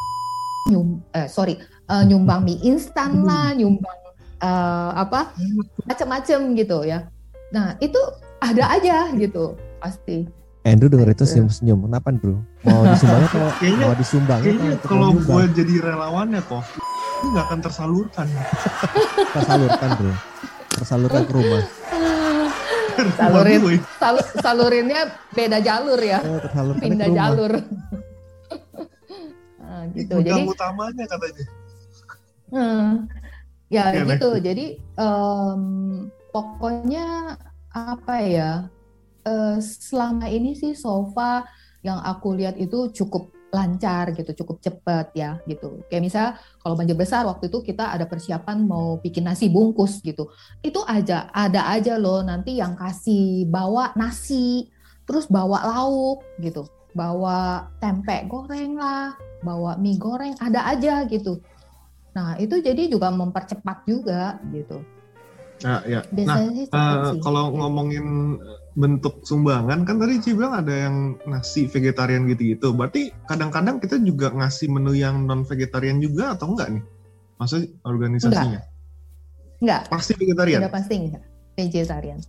nyum, 0.72 1.04
eh, 1.12 1.28
sorry, 1.28 1.60
uh, 1.92 2.08
nyumbang 2.08 2.48
mie 2.48 2.64
instan 2.64 3.20
hmm. 3.20 3.26
lah, 3.28 3.52
nyumbang 3.52 4.00
uh, 4.48 4.92
apa, 4.96 5.36
macam-macam 5.84 6.40
gitu 6.56 6.88
ya. 6.88 7.12
Nah 7.52 7.80
itu 7.80 8.00
ada 8.44 8.64
aja 8.76 9.12
gitu 9.16 9.56
pasti. 9.80 10.28
Andrew 10.68 10.92
denger 10.92 11.16
itu 11.16 11.24
senyum-senyum. 11.24 11.88
Kenapa 11.88 12.12
bro? 12.12 12.44
Mau 12.68 12.84
disumbang 12.92 13.24
atau 13.32 13.48
kayaknya, 13.56 13.86
mau 13.88 13.96
disumbang? 13.96 14.40
Kayaknya 14.44 14.72
kalau 14.84 15.10
gue 15.16 15.44
jadi 15.56 15.74
relawannya 15.80 16.42
kok, 16.44 16.64
ini 17.24 17.28
nggak 17.32 17.46
akan 17.48 17.60
tersalurkan. 17.64 18.28
tersalurkan 19.36 19.90
bro. 19.96 20.14
tersalurkan 20.78 21.24
ke 21.26 21.34
rumah. 21.34 21.64
Salurin, 22.98 23.62
sal, 24.02 24.18
salurinnya 24.42 25.02
beda 25.34 25.62
jalur 25.62 26.02
ya. 26.02 26.18
Oh, 26.22 26.42
tersalurkan 26.42 26.82
Pindah 26.82 27.10
jalur. 27.14 27.54
nah, 29.62 29.82
gitu. 29.94 30.16
Jadi 30.22 30.42
utamanya 30.50 31.06
katanya. 31.06 31.46
Hmm, 32.48 32.90
ya 33.70 33.94
ya 33.94 34.02
gitu. 34.02 34.30
Jadi 34.42 34.82
um, 34.98 35.62
pokoknya 36.38 37.34
apa 37.74 38.16
ya? 38.22 38.52
Uh, 39.26 39.60
selama 39.60 40.30
ini 40.30 40.54
sih 40.56 40.78
sofa 40.78 41.44
yang 41.84 42.00
aku 42.00 42.38
lihat 42.38 42.56
itu 42.62 42.94
cukup 42.94 43.34
lancar 43.50 44.14
gitu, 44.14 44.44
cukup 44.44 44.62
cepat 44.62 45.12
ya 45.18 45.42
gitu. 45.50 45.82
Kayak 45.90 46.04
misal 46.06 46.28
kalau 46.62 46.78
banjir 46.78 46.96
besar 46.96 47.26
waktu 47.26 47.50
itu 47.50 47.60
kita 47.66 47.92
ada 47.92 48.06
persiapan 48.06 48.64
mau 48.64 49.02
bikin 49.02 49.26
nasi 49.26 49.50
bungkus 49.50 50.00
gitu. 50.06 50.30
Itu 50.62 50.86
aja 50.86 51.28
ada 51.34 51.68
aja 51.74 51.98
loh 51.98 52.22
nanti 52.22 52.62
yang 52.62 52.78
kasih 52.78 53.50
bawa 53.50 53.98
nasi, 53.98 54.70
terus 55.10 55.26
bawa 55.28 55.64
lauk 55.66 56.24
gitu, 56.40 56.64
bawa 56.94 57.68
tempe 57.84 58.30
goreng 58.32 58.80
lah, 58.80 59.18
bawa 59.42 59.76
mie 59.76 60.00
goreng 60.00 60.38
ada 60.40 60.72
aja 60.72 61.04
gitu. 61.10 61.42
Nah 62.16 62.40
itu 62.40 62.64
jadi 62.64 62.88
juga 62.88 63.12
mempercepat 63.12 63.84
juga 63.84 64.40
gitu. 64.56 64.97
Nah, 65.66 65.82
ya. 65.90 66.06
Biasanya 66.14 66.70
nah, 66.70 67.14
uh, 67.14 67.14
kalau 67.26 67.50
ngomongin 67.56 68.38
bentuk 68.78 69.26
sumbangan 69.26 69.82
kan 69.90 69.98
tadi 69.98 70.22
Ci 70.22 70.38
bilang 70.38 70.62
ada 70.62 70.70
yang 70.70 71.18
nasi 71.26 71.66
vegetarian 71.66 72.30
gitu-gitu. 72.30 72.78
Berarti 72.78 73.10
kadang-kadang 73.26 73.82
kita 73.82 73.98
juga 73.98 74.30
ngasih 74.30 74.70
menu 74.70 74.94
yang 74.94 75.26
non 75.26 75.42
vegetarian 75.42 75.98
juga 75.98 76.38
atau 76.38 76.54
enggak 76.54 76.78
nih? 76.78 76.84
Maksud 77.42 77.62
organisasinya? 77.82 78.62
Enggak. 78.62 78.66
enggak. 79.62 79.82
Pasti 79.90 80.12
vegetarian. 80.14 80.60
Enggak 80.62 80.76
pasti 80.78 80.94
enggak. 80.94 81.24
Vegetarian. 81.58 82.20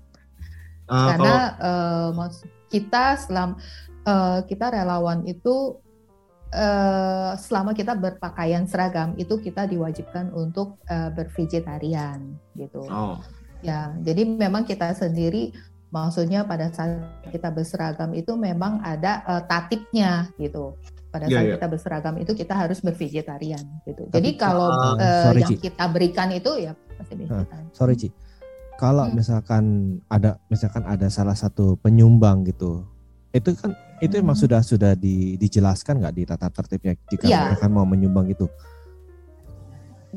Uh, 0.88 1.08
Karena 1.12 1.34
kalau... 1.60 2.32
uh, 2.32 2.32
kita 2.72 3.04
selam 3.20 3.50
uh, 4.08 4.40
kita 4.48 4.72
relawan 4.72 5.24
itu 5.28 5.76
uh, 6.54 7.32
selama 7.36 7.72
kita 7.74 7.96
berpakaian 7.98 8.64
seragam 8.68 9.16
itu 9.16 9.40
kita 9.40 9.66
diwajibkan 9.66 10.30
untuk 10.32 10.80
uh, 10.88 11.10
bervegetarian 11.12 12.36
gitu. 12.54 12.84
Oh. 12.88 13.18
Ya, 13.58 13.90
jadi 14.06 14.22
memang 14.22 14.62
kita 14.62 14.94
sendiri 14.94 15.50
Maksudnya 15.88 16.44
pada 16.44 16.68
saat 16.68 17.00
kita 17.32 17.48
berseragam 17.48 18.12
itu 18.12 18.36
memang 18.36 18.84
ada 18.84 19.24
uh, 19.24 19.42
tatipnya 19.48 20.28
gitu. 20.36 20.76
Pada 21.08 21.24
yeah, 21.24 21.40
saat 21.40 21.44
yeah. 21.48 21.54
kita 21.56 21.66
berseragam 21.72 22.14
itu 22.20 22.32
kita 22.36 22.52
harus 22.52 22.84
bervegetarian 22.84 23.64
gitu. 23.88 24.04
Tapi, 24.04 24.14
Jadi 24.20 24.30
kalau 24.36 24.68
uh, 24.68 25.00
uh, 25.00 25.32
yang 25.32 25.56
Ci. 25.56 25.64
kita 25.64 25.88
berikan 25.88 26.28
itu 26.28 26.60
ya 26.60 26.76
pasti 27.00 27.16
vegetarian. 27.16 27.64
Uh, 27.64 27.72
sorry 27.72 27.96
Ci. 27.96 28.12
Kalau 28.76 29.08
hmm. 29.08 29.16
misalkan 29.16 29.64
ada 30.12 30.36
misalkan 30.52 30.84
ada 30.84 31.08
salah 31.08 31.32
satu 31.32 31.80
penyumbang 31.80 32.44
gitu. 32.44 32.84
Itu 33.38 33.54
kan 33.54 33.78
itu 34.02 34.14
hmm. 34.18 34.22
emang 34.26 34.36
sudah 34.38 34.60
sudah 34.62 34.92
di, 34.98 35.38
dijelaskan 35.38 36.02
nggak 36.02 36.14
di 36.14 36.22
tata 36.26 36.50
tertibnya 36.50 36.94
jika 37.06 37.24
yeah. 37.26 37.50
mereka 37.50 37.66
mau 37.70 37.86
menyumbang 37.86 38.30
itu? 38.30 38.50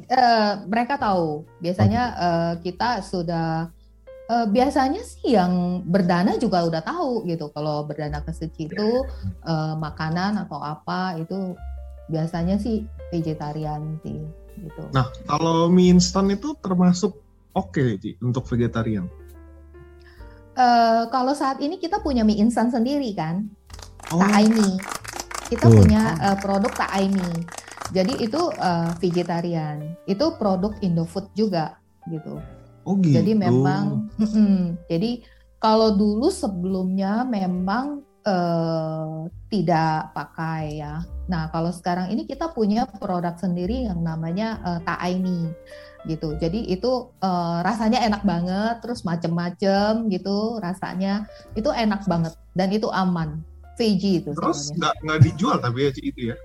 Uh, 0.10 0.66
mereka 0.66 0.98
tahu. 0.98 1.46
Biasanya 1.62 2.04
uh, 2.18 2.54
kita 2.66 3.06
sudah 3.06 3.70
uh, 4.32 4.48
biasanya 4.48 5.02
sih 5.04 5.36
yang 5.36 5.84
berdana 5.84 6.40
juga 6.40 6.64
udah 6.64 6.82
tahu 6.82 7.28
gitu 7.28 7.52
kalau 7.52 7.84
berdana 7.84 8.24
ke 8.24 8.32
suci 8.32 8.72
itu 8.72 8.90
uh, 9.44 9.76
makanan 9.76 10.48
atau 10.48 10.64
apa 10.64 11.20
itu 11.20 11.54
biasanya 12.08 12.60
sih 12.60 12.88
vegetarian 13.12 14.00
sih 14.04 14.24
gitu. 14.60 14.84
Nah 14.96 15.12
kalau 15.28 15.68
mie 15.68 15.92
instan 15.92 16.32
itu 16.32 16.56
termasuk 16.64 17.20
oke 17.52 17.76
okay, 17.76 18.16
untuk 18.24 18.48
vegetarian? 18.48 19.08
Uh, 20.52 21.08
kalau 21.08 21.32
saat 21.32 21.64
ini 21.64 21.80
kita 21.80 22.04
punya 22.04 22.28
mie 22.28 22.40
instan 22.44 22.68
sendiri 22.68 23.16
kan, 23.16 23.48
oh. 24.12 24.20
Kita 25.52 25.68
uh. 25.68 25.72
punya 25.72 26.16
uh, 26.20 26.38
produk 26.40 26.72
Aini. 26.92 27.44
Jadi 27.92 28.24
itu 28.24 28.40
uh, 28.40 28.92
vegetarian. 29.04 29.96
Itu 30.08 30.40
produk 30.40 30.72
Indofood 30.80 31.28
juga 31.36 31.76
gitu. 32.08 32.40
Oh 32.88 32.96
gitu. 32.98 33.20
Jadi 33.20 33.36
memang, 33.36 34.10
mm, 34.18 34.88
jadi 34.88 35.22
kalau 35.62 35.94
dulu 35.94 36.32
sebelumnya 36.32 37.28
memang 37.28 38.02
uh, 38.26 39.30
tidak 39.52 40.16
pakai 40.16 40.82
ya. 40.82 41.06
Nah 41.30 41.52
kalau 41.54 41.70
sekarang 41.70 42.10
ini 42.10 42.26
kita 42.26 42.50
punya 42.56 42.88
produk 42.88 43.38
sendiri 43.38 43.86
yang 43.86 44.02
namanya 44.02 44.58
uh, 44.66 44.80
Ta'aini 44.82 45.52
gitu. 46.06 46.34
Jadi 46.38 46.70
itu 46.72 47.12
uh, 47.22 47.60
rasanya 47.62 48.02
enak 48.06 48.26
banget, 48.26 48.82
terus 48.82 49.06
macem-macem 49.06 50.10
gitu 50.10 50.58
rasanya 50.62 51.30
itu 51.54 51.70
enak 51.70 52.06
banget 52.10 52.34
dan 52.58 52.70
itu 52.74 52.90
aman, 52.90 53.42
veggie 53.78 54.22
itu. 54.24 54.34
Terus 54.34 54.74
nggak 54.76 54.94
nggak 55.06 55.20
dijual 55.26 55.58
tapi 55.62 55.88
ya 55.88 55.92
itu 55.94 56.22
ya? 56.34 56.36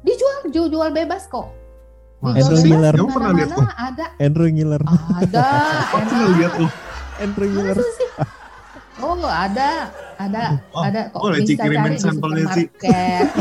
Dijual, 0.00 0.48
jual, 0.48 0.68
jual 0.72 0.90
bebas 0.96 1.28
kok. 1.28 1.52
Andrew 2.20 2.60
Miller. 2.60 2.92
Kamu 2.92 3.10
pernah 3.16 3.32
lihat 3.32 3.50
tuh? 3.56 3.64
Ada. 3.64 4.06
Andrew 4.20 4.48
Miller. 4.52 4.82
Ada. 5.24 5.44
Aku 5.96 5.96
pernah 6.04 6.30
lihat 6.36 6.52
tuh. 6.56 6.70
Andrew 7.20 7.48
Miller. 7.48 7.76
Oh 9.00 9.16
ada, 9.24 9.88
ada, 10.20 10.60
oh, 10.76 10.84
ada 10.84 11.08
kok 11.08 11.24
boleh 11.24 11.40
bisa 11.40 11.64
cari 11.64 11.72
di 11.72 11.96
supermarket. 12.04 12.68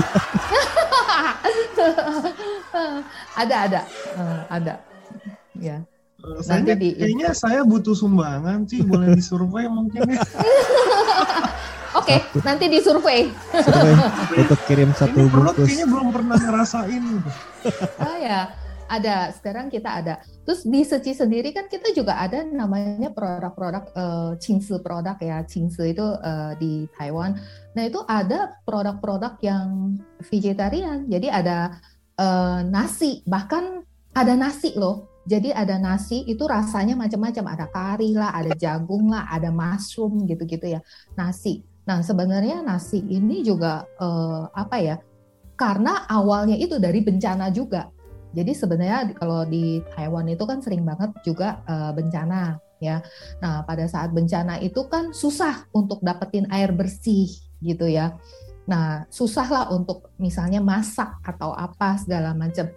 ada, 3.43 3.55
ada, 3.67 3.81
uh, 4.15 4.39
ada. 4.47 4.73
Ya. 5.59 5.85
Uh, 6.19 6.43
saya 6.43 6.75
di, 6.75 6.99
kayaknya 6.99 7.31
saya 7.31 7.63
butuh 7.63 7.95
sumbangan 7.95 8.67
sih, 8.67 8.83
boleh 8.83 9.15
disurvey 9.15 9.71
mungkin 9.71 10.03
ya. 10.03 10.19
Oke, 11.99 12.21
okay, 12.21 12.43
nanti 12.43 12.67
disurvey. 12.67 13.31
Survei 13.55 13.95
untuk 14.43 14.59
kirim 14.67 14.91
satu 14.93 15.25
Ini 15.25 15.31
bungkus. 15.31 15.67
Kayaknya 15.67 15.87
belum 15.87 16.07
pernah 16.11 16.37
ngerasain. 16.37 17.03
oh 18.05 18.17
ya, 18.19 18.51
ada 18.89 19.29
sekarang 19.29 19.69
kita 19.69 20.01
ada 20.01 20.13
terus 20.43 20.65
di 20.65 20.81
Seci 20.81 21.13
sendiri 21.13 21.53
kan 21.53 21.69
kita 21.69 21.93
juga 21.93 22.17
ada 22.17 22.41
namanya 22.41 23.13
produk-produk 23.13 23.93
uh, 23.93 24.81
produk 24.81 25.15
ya 25.21 25.45
Cingse 25.45 25.93
itu 25.93 26.01
uh, 26.01 26.57
di 26.57 26.89
Taiwan 26.97 27.37
nah 27.77 27.85
itu 27.85 28.01
ada 28.09 28.57
produk-produk 28.65 29.37
yang 29.45 29.95
vegetarian 30.25 31.05
jadi 31.05 31.27
ada 31.29 31.57
uh, 32.17 32.65
nasi 32.65 33.21
bahkan 33.29 33.85
ada 34.17 34.33
nasi 34.33 34.73
loh 34.73 35.08
jadi 35.29 35.53
ada 35.53 35.77
nasi 35.77 36.25
itu 36.25 36.41
rasanya 36.49 36.97
macam-macam 36.97 37.45
ada 37.53 37.65
kari 37.69 38.17
lah 38.17 38.33
ada 38.33 38.57
jagung 38.57 39.13
lah 39.13 39.29
ada 39.29 39.53
mushroom 39.53 40.25
gitu-gitu 40.25 40.73
ya 40.73 40.81
nasi 41.13 41.61
nah 41.85 42.01
sebenarnya 42.01 42.65
nasi 42.65 43.05
ini 43.05 43.45
juga 43.45 43.85
uh, 44.01 44.49
apa 44.57 44.77
ya 44.81 44.95
karena 45.53 46.09
awalnya 46.09 46.57
itu 46.57 46.81
dari 46.81 47.05
bencana 47.05 47.53
juga 47.53 47.93
jadi 48.33 48.53
sebenarnya 48.53 49.17
kalau 49.17 49.45
di 49.45 49.81
Taiwan 49.93 50.29
itu 50.29 50.43
kan 50.45 50.61
sering 50.61 50.85
banget 50.85 51.13
juga 51.25 51.65
uh, 51.65 51.89
bencana 51.93 52.61
ya. 52.81 53.03
Nah, 53.43 53.65
pada 53.67 53.85
saat 53.85 54.13
bencana 54.15 54.57
itu 54.63 54.87
kan 54.87 55.11
susah 55.11 55.67
untuk 55.75 55.99
dapetin 56.01 56.45
air 56.49 56.69
bersih 56.71 57.29
gitu 57.59 57.85
ya. 57.85 58.15
Nah, 58.69 59.09
susah 59.09 59.47
lah 59.49 59.65
untuk 59.73 60.13
misalnya 60.21 60.61
masak 60.61 61.09
atau 61.25 61.51
apa 61.57 61.97
segala 61.97 62.37
macam. 62.37 62.69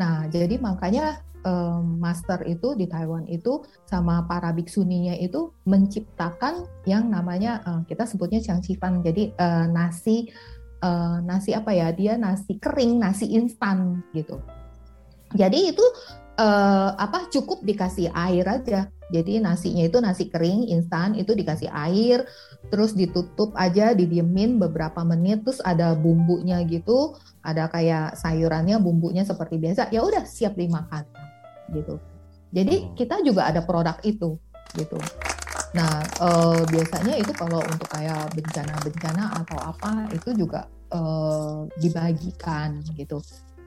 Nah, 0.00 0.26
jadi 0.32 0.58
makanya 0.58 1.22
um, 1.44 2.00
master 2.00 2.42
itu 2.48 2.74
di 2.74 2.88
Taiwan 2.88 3.28
itu 3.28 3.62
sama 3.86 4.24
para 4.26 4.50
biksuninya 4.50 5.14
itu 5.20 5.52
menciptakan 5.68 6.66
yang 6.88 7.12
namanya 7.12 7.62
uh, 7.62 7.82
kita 7.86 8.08
sebutnya 8.08 8.40
cangcipan. 8.42 9.04
Jadi 9.04 9.36
uh, 9.36 9.68
nasi 9.70 10.32
uh, 10.82 11.20
nasi 11.22 11.54
apa 11.54 11.70
ya? 11.70 11.92
Dia 11.92 12.18
nasi 12.18 12.56
kering, 12.58 12.98
nasi 12.98 13.30
instan 13.36 14.02
gitu. 14.16 14.40
Jadi 15.36 15.74
itu 15.74 15.84
uh, 16.40 16.90
apa 16.96 17.28
cukup 17.30 17.62
dikasih 17.62 18.10
air 18.10 18.46
aja. 18.48 18.88
Jadi 19.12 19.36
nasinya 19.36 19.84
itu 19.84 20.00
nasi 20.00 20.32
kering 20.32 20.72
instan 20.72 21.12
itu 21.12 21.36
dikasih 21.36 21.68
air, 21.68 22.24
terus 22.72 22.96
ditutup 22.96 23.52
aja, 23.52 23.92
didiemin 23.92 24.56
beberapa 24.56 25.04
menit, 25.04 25.44
terus 25.44 25.60
ada 25.60 25.92
bumbunya 25.92 26.64
gitu, 26.64 27.12
ada 27.44 27.68
kayak 27.68 28.16
sayurannya, 28.16 28.80
bumbunya 28.80 29.22
seperti 29.22 29.60
biasa. 29.60 29.92
Ya 29.92 30.00
udah 30.00 30.24
siap 30.24 30.56
dimakan 30.56 31.04
gitu. 31.72 32.00
Jadi 32.54 32.74
oh. 32.82 32.94
kita 32.98 33.22
juga 33.24 33.48
ada 33.48 33.64
produk 33.64 33.96
itu 34.04 34.36
gitu. 34.74 34.98
Nah 35.74 36.02
uh, 36.22 36.60
biasanya 36.68 37.18
itu 37.18 37.32
kalau 37.34 37.62
untuk 37.62 37.88
kayak 37.90 38.30
bencana-bencana 38.34 39.42
atau 39.42 39.58
apa 39.58 40.10
itu 40.14 40.34
juga 40.34 40.66
uh, 40.94 41.66
dibagikan 41.78 42.82
gitu 42.94 43.22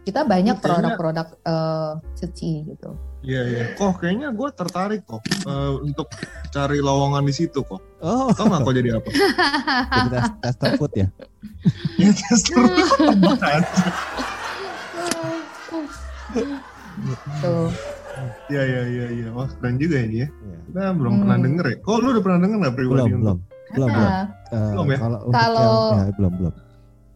kita 0.08 0.24
banyak 0.24 0.64
produk-produk 0.64 1.28
uh, 1.44 2.00
suci 2.16 2.64
gitu. 2.64 2.96
Iya 3.28 3.42
iya. 3.44 3.64
Kok 3.76 4.00
kayaknya 4.00 4.32
gue 4.32 4.50
tertarik 4.56 5.04
kok 5.04 5.20
uh, 5.44 5.76
untuk 5.84 6.08
cari 6.48 6.80
lowongan 6.80 7.28
di 7.28 7.36
situ 7.36 7.60
kok. 7.60 7.84
Oh. 8.00 8.32
Tahu 8.32 8.48
nggak 8.48 8.64
kok 8.64 8.76
jadi 8.80 8.90
apa? 8.96 9.10
jadi 10.08 10.20
tester 10.40 10.72
food 10.80 10.94
ya? 10.96 11.08
ya 12.00 12.10
tester 12.16 12.64
food 12.72 13.20
Tuh. 17.44 17.70
Iya 18.50 18.64
iya 18.66 18.82
iya 18.88 19.06
iya. 19.14 19.30
Wah 19.30 19.50
keren 19.62 19.78
juga 19.78 20.02
ini 20.02 20.26
ya. 20.26 20.28
ya. 20.30 20.58
Kita 20.68 20.84
belum 20.98 21.12
hmm. 21.14 21.22
pernah 21.22 21.38
denger 21.38 21.66
ya. 21.70 21.78
Kok 21.86 21.98
lu 22.02 22.08
udah 22.18 22.24
pernah 22.24 22.40
denger 22.42 22.58
nggak 22.64 22.76
pribadi? 22.76 22.98
Belum 22.98 23.10
belum. 23.22 23.38
Belum 23.76 23.90
belum. 23.92 24.12
Uh, 24.12 24.72
belum 24.74 24.88
ya. 24.88 24.98
Kalau 24.98 25.20
kalau 25.30 25.74
ya, 25.94 26.14
belum 26.18 26.34
belum. 26.40 26.54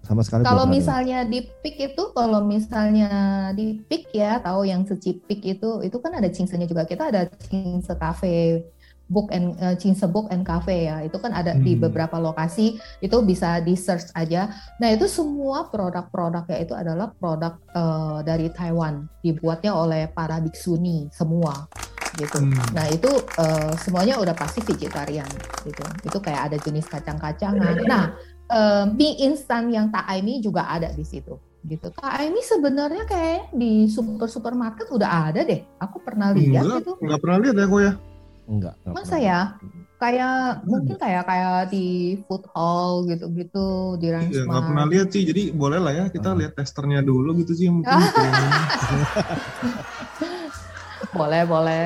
Sama 0.02 0.22
sekali. 0.26 0.42
Kalau 0.44 0.66
misalnya 0.66 1.20
di 1.24 1.40
pick 1.62 1.78
itu, 1.78 2.04
kalau 2.12 2.42
misalnya 2.44 3.10
di 3.54 3.80
pick 3.86 4.10
ya, 4.12 4.42
tahu 4.42 4.66
yang 4.66 4.84
suci 4.84 5.22
pick 5.24 5.46
itu, 5.46 5.86
itu 5.86 5.98
kan 6.02 6.18
ada 6.18 6.28
cingsenya 6.28 6.68
juga. 6.68 6.84
Kita 6.90 7.14
ada 7.14 7.30
cingse 7.30 7.94
cafe 7.96 8.66
book 9.12 9.28
and 9.36 9.60
uh, 9.60 9.76
Cinse 9.76 10.08
Book 10.08 10.32
and 10.32 10.48
Cafe 10.48 10.88
ya. 10.88 11.04
Itu 11.04 11.20
kan 11.20 11.36
ada 11.36 11.52
hmm. 11.52 11.62
di 11.68 11.76
beberapa 11.76 12.16
lokasi, 12.16 12.80
itu 13.04 13.18
bisa 13.28 13.60
di 13.60 13.76
search 13.76 14.16
aja. 14.16 14.48
Nah, 14.80 14.90
itu 14.96 15.12
semua 15.12 15.68
produk-produknya 15.68 16.58
itu 16.64 16.72
adalah 16.72 17.12
produk 17.12 17.60
uh, 17.76 18.24
dari 18.24 18.48
Taiwan, 18.48 19.12
dibuatnya 19.20 19.76
oleh 19.76 20.08
para 20.08 20.40
biksuni 20.40 21.12
semua 21.12 21.68
gitu. 22.16 22.40
Hmm. 22.40 22.56
Nah, 22.72 22.88
itu 22.88 23.12
uh, 23.40 23.76
semuanya 23.84 24.20
udah 24.20 24.36
pasti 24.36 24.64
vegetarian 24.64 25.28
gitu. 25.68 25.84
Itu 26.08 26.18
kayak 26.24 26.52
ada 26.52 26.58
jenis 26.64 26.88
kacang-kacangan. 26.88 27.84
Nah, 27.84 28.16
uh, 28.48 28.84
mie 28.92 29.20
instan 29.28 29.72
yang 29.72 29.92
tak 29.92 30.08
ini 30.16 30.40
juga 30.40 30.68
ada 30.72 30.92
di 30.92 31.04
situ 31.04 31.36
gitu. 31.62 31.94
Kak 31.94 32.26
ini 32.26 32.42
sebenarnya 32.42 33.06
kayak 33.06 33.54
di 33.54 33.86
super 33.86 34.26
supermarket 34.26 34.90
udah 34.90 35.30
ada 35.30 35.46
deh. 35.46 35.62
Aku 35.78 36.02
pernah 36.02 36.34
lihat 36.34 36.66
enggak, 36.66 36.78
gitu. 36.82 36.92
Enggak 37.06 37.20
pernah 37.22 37.38
lihat 37.38 37.56
ya 37.56 37.66
kok 37.70 37.82
ya. 37.82 37.94
Enggak. 38.50 38.76
Masa 38.88 39.18
ya? 39.22 39.56
Kayak 40.02 40.66
hmm. 40.66 40.66
mungkin 40.66 40.96
kayak 40.98 41.24
kayak 41.30 41.70
di 41.70 42.18
food 42.26 42.42
hall 42.58 43.06
gitu-gitu 43.06 43.98
di 44.02 44.10
Ransma. 44.10 44.34
Iya, 44.34 44.44
nggak 44.50 44.64
pernah 44.66 44.86
lihat 44.90 45.08
sih. 45.14 45.24
Jadi 45.26 45.54
boleh 45.54 45.80
lah 45.80 45.94
ya 45.94 46.06
kita 46.10 46.34
lihat 46.34 46.58
testernya 46.58 47.06
dulu 47.06 47.38
gitu 47.38 47.54
sih 47.54 47.70
mungkin. 47.70 47.94
boleh, 51.18 51.42
boleh. 51.46 51.84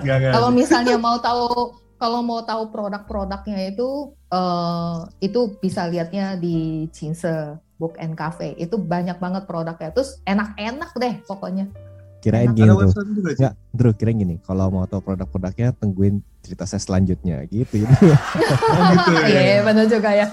Ya. 0.00 0.32
Kalau 0.32 0.48
misalnya 0.48 0.96
mau 0.96 1.20
tahu 1.20 1.76
kalau 2.00 2.24
mau 2.24 2.40
tahu 2.40 2.72
produk-produknya 2.72 3.76
itu 3.76 4.16
uh, 4.32 5.04
itu 5.20 5.60
bisa 5.60 5.84
lihatnya 5.92 6.40
di 6.40 6.88
Cinse 6.88 7.60
Book 7.76 8.00
and 8.00 8.16
Cafe. 8.16 8.56
Itu 8.56 8.80
banyak 8.80 9.20
banget 9.20 9.44
produknya. 9.44 9.92
Terus 9.92 10.24
enak-enak 10.24 10.96
deh 10.96 11.14
pokoknya 11.28 11.68
kirain 12.20 12.52
gini 12.52 12.68
tuh. 12.68 12.92
ya 13.40 13.56
Drew 13.72 13.96
kirain 13.96 14.20
gini 14.20 14.36
kalau 14.44 14.68
mau 14.68 14.84
tahu 14.84 15.00
produk-produknya 15.00 15.72
tungguin 15.76 16.20
cerita 16.44 16.68
saya 16.68 16.80
selanjutnya 16.80 17.44
gitu, 17.48 17.84
gitu. 17.84 17.88
oh, 18.76 18.90
gitu 18.92 19.12
ya. 19.24 19.40
Iya 19.40 19.60
benar 19.64 19.86
juga 19.88 20.10
ya. 20.12 20.28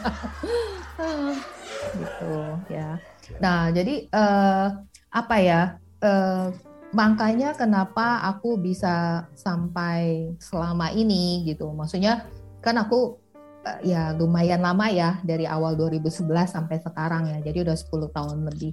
Gitu 1.95 2.32
ya. 2.71 2.89
Nah 3.39 3.71
jadi 3.71 3.95
uh, 4.12 4.67
apa 5.12 5.36
ya 5.39 5.62
uh, 6.04 6.52
makanya 6.91 7.56
kenapa 7.56 8.23
aku 8.23 8.60
bisa 8.60 9.28
sampai 9.36 10.32
selama 10.39 10.91
ini 10.91 11.47
gitu. 11.47 11.71
Maksudnya 11.71 12.28
kan 12.63 12.76
aku 12.80 13.19
uh, 13.67 13.80
ya 13.84 14.15
lumayan 14.15 14.63
lama 14.63 14.88
ya 14.91 15.19
dari 15.23 15.47
awal 15.47 15.76
2011 15.76 16.28
sampai 16.47 16.78
sekarang 16.80 17.23
ya. 17.32 17.39
Jadi 17.52 17.67
udah 17.67 17.76
10 17.76 18.15
tahun 18.15 18.38
lebih 18.52 18.71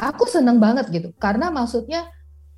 aku 0.00 0.24
seneng 0.24 0.56
banget 0.56 0.88
gitu. 0.88 1.12
Karena 1.20 1.52
maksudnya 1.52 2.08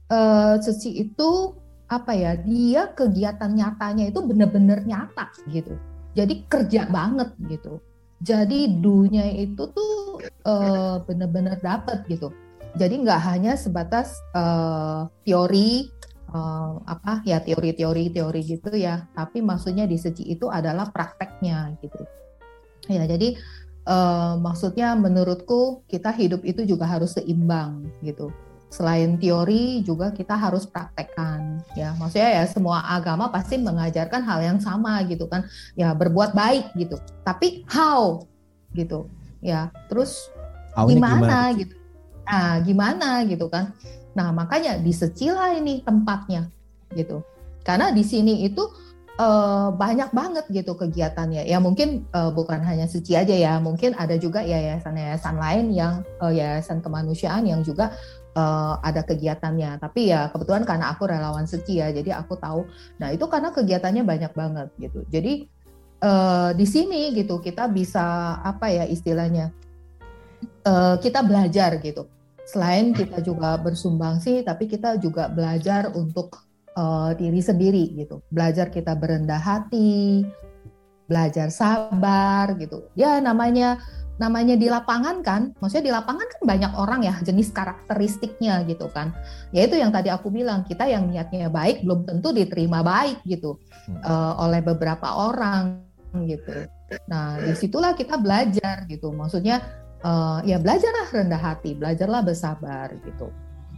uh, 0.06 0.56
Ceci 0.62 0.94
itu 1.02 1.58
apa 1.90 2.16
ya 2.16 2.38
dia 2.38 2.88
kegiatan 2.94 3.52
nyatanya 3.52 4.08
itu 4.08 4.22
bener-bener 4.24 4.86
nyata 4.86 5.28
gitu. 5.50 5.76
Jadi 6.14 6.46
kerja 6.46 6.88
banget 6.88 7.34
gitu. 7.50 7.82
Jadi 8.22 8.78
dunya 8.78 9.26
itu 9.34 9.66
tuh 9.74 10.22
uh, 10.46 11.02
bener-bener 11.02 11.58
dapet 11.58 12.06
gitu. 12.06 12.30
Jadi 12.78 13.02
nggak 13.04 13.20
hanya 13.28 13.52
sebatas 13.58 14.16
uh, 14.32 15.10
teori 15.26 15.90
uh, 16.32 16.80
apa 16.88 17.20
ya 17.26 17.42
teori-teori 17.42 18.14
teori 18.14 18.40
gitu 18.46 18.70
ya. 18.72 19.10
Tapi 19.12 19.42
maksudnya 19.42 19.84
di 19.84 19.98
Seci 19.98 20.30
itu 20.30 20.48
adalah 20.48 20.88
prakteknya 20.88 21.76
gitu. 21.82 22.06
Ya 22.88 23.04
jadi 23.04 23.36
uh, 23.86 24.38
maksudnya 24.38 24.94
menurutku 24.94 25.82
kita 25.90 26.10
hidup 26.14 26.42
itu 26.46 26.66
juga 26.66 26.86
harus 26.86 27.14
seimbang 27.16 27.86
gitu. 28.02 28.30
Selain 28.72 29.20
teori 29.20 29.84
juga 29.84 30.08
kita 30.16 30.32
harus 30.32 30.64
praktekkan 30.64 31.60
ya. 31.76 31.92
Maksudnya 32.00 32.40
ya 32.40 32.44
semua 32.48 32.80
agama 32.88 33.28
pasti 33.28 33.60
mengajarkan 33.60 34.24
hal 34.24 34.40
yang 34.40 34.58
sama 34.64 34.96
gitu 35.04 35.28
kan. 35.28 35.44
Ya 35.76 35.92
berbuat 35.92 36.32
baik 36.32 36.72
gitu. 36.80 36.96
Tapi 37.20 37.68
how 37.68 38.24
gitu 38.72 39.12
ya. 39.44 39.68
Terus 39.92 40.32
gimana, 40.72 41.20
gimana 41.20 41.38
gitu? 41.52 41.74
Nah 42.24 42.50
gimana 42.64 43.08
gitu 43.28 43.46
kan? 43.52 43.76
Nah 44.16 44.32
makanya 44.32 44.80
disecilah 44.80 45.52
ini 45.52 45.84
tempatnya 45.84 46.48
gitu. 46.96 47.20
Karena 47.60 47.92
di 47.92 48.02
sini 48.02 48.48
itu 48.48 48.72
uh, 49.22 49.68
banyak 49.70 50.10
banget 50.10 50.44
gitu 50.50 50.74
kegiatannya. 50.74 51.46
Ya 51.46 51.62
mungkin 51.62 52.10
uh, 52.10 52.34
bukan 52.34 52.58
hanya 52.66 52.90
suci 52.90 53.14
aja 53.14 53.32
ya, 53.32 53.62
mungkin 53.62 53.94
ada 53.94 54.18
juga 54.18 54.42
yayasan-yayasan 54.42 55.36
lain 55.38 55.66
yang 55.70 56.02
uh, 56.18 56.34
yayasan 56.34 56.82
kemanusiaan 56.82 57.46
yang 57.46 57.62
juga 57.62 57.94
uh, 58.34 58.82
ada 58.82 59.06
kegiatannya. 59.06 59.78
Tapi 59.78 60.10
ya 60.10 60.28
kebetulan 60.34 60.66
karena 60.66 60.90
aku 60.90 61.06
relawan 61.06 61.46
suci 61.46 61.78
ya, 61.78 61.94
jadi 61.94 62.18
aku 62.18 62.34
tahu. 62.34 62.66
Nah 62.98 63.14
itu 63.14 63.24
karena 63.30 63.54
kegiatannya 63.54 64.02
banyak 64.02 64.32
banget 64.34 64.68
gitu. 64.82 65.06
Jadi 65.06 65.46
uh, 66.02 66.50
di 66.52 66.66
sini 66.66 67.14
gitu 67.14 67.38
kita 67.38 67.70
bisa 67.70 68.36
apa 68.42 68.66
ya 68.68 68.84
istilahnya 68.90 69.54
uh, 70.66 70.98
kita 70.98 71.22
belajar 71.22 71.78
gitu. 71.78 72.10
Selain 72.42 72.90
kita 72.90 73.22
juga 73.22 73.54
bersumbang 73.54 74.18
sih, 74.18 74.42
tapi 74.42 74.66
kita 74.66 74.98
juga 74.98 75.30
belajar 75.30 75.94
untuk 75.94 76.42
uh, 76.76 77.10
diri 77.16 77.40
sendiri 77.40 77.92
gitu. 77.96 78.20
Belajar 78.32 78.68
kita 78.72 78.96
berendah 78.96 79.40
hati, 79.40 80.24
belajar 81.06 81.52
sabar 81.52 82.56
gitu. 82.56 82.88
Ya 82.96 83.20
namanya 83.20 83.80
namanya 84.20 84.54
di 84.54 84.68
lapangan 84.70 85.24
kan, 85.24 85.42
maksudnya 85.58 85.84
di 85.90 85.92
lapangan 85.92 86.26
kan 86.28 86.42
banyak 86.44 86.72
orang 86.78 87.00
ya 87.02 87.14
jenis 87.24 87.50
karakteristiknya 87.50 88.62
gitu 88.68 88.86
kan. 88.92 89.10
Ya 89.50 89.66
itu 89.66 89.76
yang 89.76 89.90
tadi 89.90 90.12
aku 90.12 90.30
bilang 90.30 90.62
kita 90.68 90.86
yang 90.86 91.10
niatnya 91.10 91.48
baik 91.50 91.82
belum 91.82 92.06
tentu 92.06 92.30
diterima 92.30 92.84
baik 92.84 93.24
gitu 93.26 93.58
uh, 94.04 94.38
oleh 94.38 94.60
beberapa 94.62 95.32
orang 95.32 95.82
gitu. 96.28 96.68
Nah 97.08 97.40
di 97.40 97.56
situlah 97.56 97.96
kita 97.96 98.20
belajar 98.20 98.84
gitu. 98.86 99.10
Maksudnya 99.10 99.64
uh, 100.04 100.44
ya 100.44 100.60
belajarlah 100.60 101.08
rendah 101.10 101.40
hati, 101.40 101.74
belajarlah 101.74 102.20
bersabar 102.22 102.92
gitu. 103.02 103.32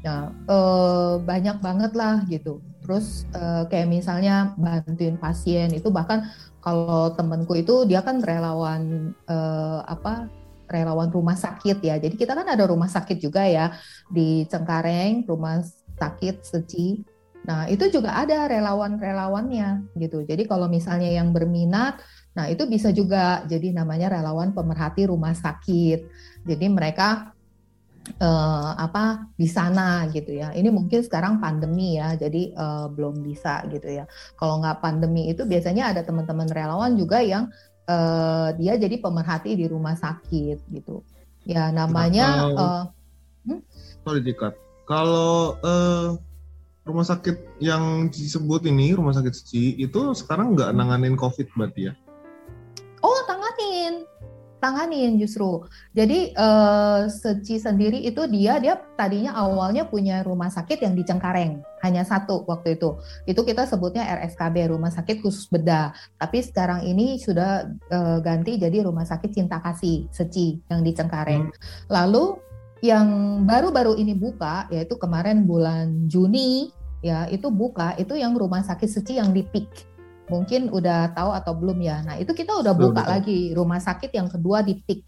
Ya 0.05 0.29
uh, 0.51 1.17
banyak 1.25 1.63
banget 1.65 1.97
lah 1.97 2.21
gitu 2.29 2.61
terus 2.85 3.25
uh, 3.33 3.65
kayak 3.73 3.89
misalnya 3.89 4.53
bantuin 4.61 5.17
pasien 5.17 5.73
itu 5.73 5.89
bahkan 5.89 6.29
kalau 6.61 7.17
temenku 7.17 7.57
itu 7.57 7.89
dia 7.89 8.05
kan 8.05 8.21
relawan 8.21 9.13
uh, 9.25 9.81
apa 9.89 10.29
relawan 10.69 11.13
rumah 11.13 11.37
sakit 11.37 11.81
ya. 11.85 12.01
Jadi 12.01 12.17
kita 12.17 12.33
kan 12.33 12.49
ada 12.49 12.65
rumah 12.65 12.89
sakit 12.89 13.21
juga 13.21 13.45
ya 13.45 13.73
di 14.09 14.49
Cengkareng 14.49 15.29
rumah 15.29 15.61
sakit 16.01 16.45
Seci. 16.45 17.05
Nah 17.45 17.69
itu 17.69 17.93
juga 17.93 18.17
ada 18.17 18.49
relawan-relawannya 18.49 19.97
gitu. 20.01 20.25
Jadi 20.25 20.49
kalau 20.49 20.69
misalnya 20.69 21.09
yang 21.13 21.33
berminat 21.33 22.01
nah 22.35 22.51
itu 22.51 22.67
bisa 22.67 22.91
juga 22.91 23.47
jadi 23.47 23.71
namanya 23.71 24.11
relawan 24.11 24.57
pemerhati 24.57 25.07
rumah 25.07 25.37
sakit. 25.37 26.09
Jadi 26.49 26.67
mereka 26.73 27.34
uh, 28.21 28.71
apa 28.77 29.29
di 29.35 29.49
sana 29.49 30.07
gitu 30.13 30.33
ya. 30.35 30.53
Ini 30.53 30.69
mungkin 30.69 31.01
sekarang 31.05 31.41
pandemi 31.41 31.97
ya, 31.97 32.15
jadi 32.15 32.53
uh, 32.55 32.87
belum 32.93 33.25
bisa 33.25 33.65
gitu 33.73 33.89
ya. 33.89 34.05
Kalau 34.37 34.61
nggak 34.61 34.81
pandemi 34.85 35.33
itu 35.33 35.45
biasanya 35.49 35.95
ada 35.95 36.03
teman-teman 36.05 36.49
relawan 36.53 36.95
juga 36.95 37.25
yang 37.25 37.49
uh, 37.89 38.53
dia 38.57 38.77
jadi 38.77 39.01
pemerhati 39.01 39.57
di 39.57 39.67
rumah 39.69 39.97
sakit 39.97 40.59
gitu. 40.71 41.05
Ya 41.45 41.69
namanya. 41.73 42.27
Nah, 42.27 42.37
kalau, 42.41 42.57
uh, 42.57 42.83
hmm? 43.49 43.61
Sorry 44.05 44.21
Kalau 44.85 45.57
uh, 45.65 46.09
rumah 46.85 47.07
sakit 47.09 47.61
yang 47.65 48.13
disebut 48.13 48.69
ini 48.69 48.93
rumah 48.93 49.17
sakit 49.17 49.33
Suci 49.33 49.65
itu 49.81 50.01
sekarang 50.13 50.53
nggak 50.53 50.77
nanganin 50.77 51.17
COVID 51.17 51.57
berarti 51.57 51.89
ya? 51.89 51.95
Tanganin 54.65 54.95
tanganin 54.95 55.21
justru. 55.21 55.61
Jadi 55.93 56.33
uh, 56.33 57.05
Seci 57.13 57.61
sendiri 57.61 58.01
itu 58.01 58.25
dia 58.33 58.57
dia 58.57 58.81
tadinya 58.97 59.37
awalnya 59.37 59.85
punya 59.85 60.25
rumah 60.25 60.49
sakit 60.49 60.81
yang 60.81 60.97
di 60.97 61.05
Cengkareng 61.05 61.61
hanya 61.85 62.01
satu 62.01 62.49
waktu 62.49 62.81
itu. 62.81 62.97
Itu 63.29 63.45
kita 63.45 63.69
sebutnya 63.69 64.09
RSKB 64.09 64.73
Rumah 64.73 64.89
Sakit 64.89 65.21
Khusus 65.21 65.53
Bedah. 65.53 65.93
Tapi 66.17 66.41
sekarang 66.41 66.89
ini 66.89 67.21
sudah 67.21 67.69
uh, 67.93 68.25
ganti 68.25 68.57
jadi 68.57 68.89
Rumah 68.89 69.05
Sakit 69.05 69.37
Cinta 69.37 69.61
Kasih 69.61 70.09
Seci 70.09 70.57
yang 70.73 70.81
di 70.81 70.97
Cengkareng. 70.97 71.53
Hmm. 71.53 71.57
Lalu 71.93 72.41
yang 72.81 73.09
baru-baru 73.45 74.01
ini 74.01 74.17
buka 74.17 74.69
yaitu 74.73 74.97
kemarin 74.97 75.45
bulan 75.45 76.09
Juni 76.09 76.73
ya 77.05 77.29
itu 77.29 77.53
buka 77.53 77.93
itu 78.01 78.17
yang 78.17 78.33
Rumah 78.33 78.65
Sakit 78.65 78.89
Seci 78.89 79.21
yang 79.21 79.37
di 79.37 79.45
PIK 79.45 79.94
mungkin 80.29 80.73
udah 80.73 81.13
tahu 81.13 81.31
atau 81.37 81.53
belum 81.53 81.79
ya. 81.85 82.01
Nah 82.01 82.17
itu 82.17 82.33
kita 82.33 82.57
udah 82.65 82.73
buka 82.73 83.05
betul. 83.05 83.13
lagi 83.13 83.39
rumah 83.53 83.81
sakit 83.81 84.11
yang 84.13 84.29
kedua 84.29 84.65
di 84.65 84.81
PIK. 84.81 85.03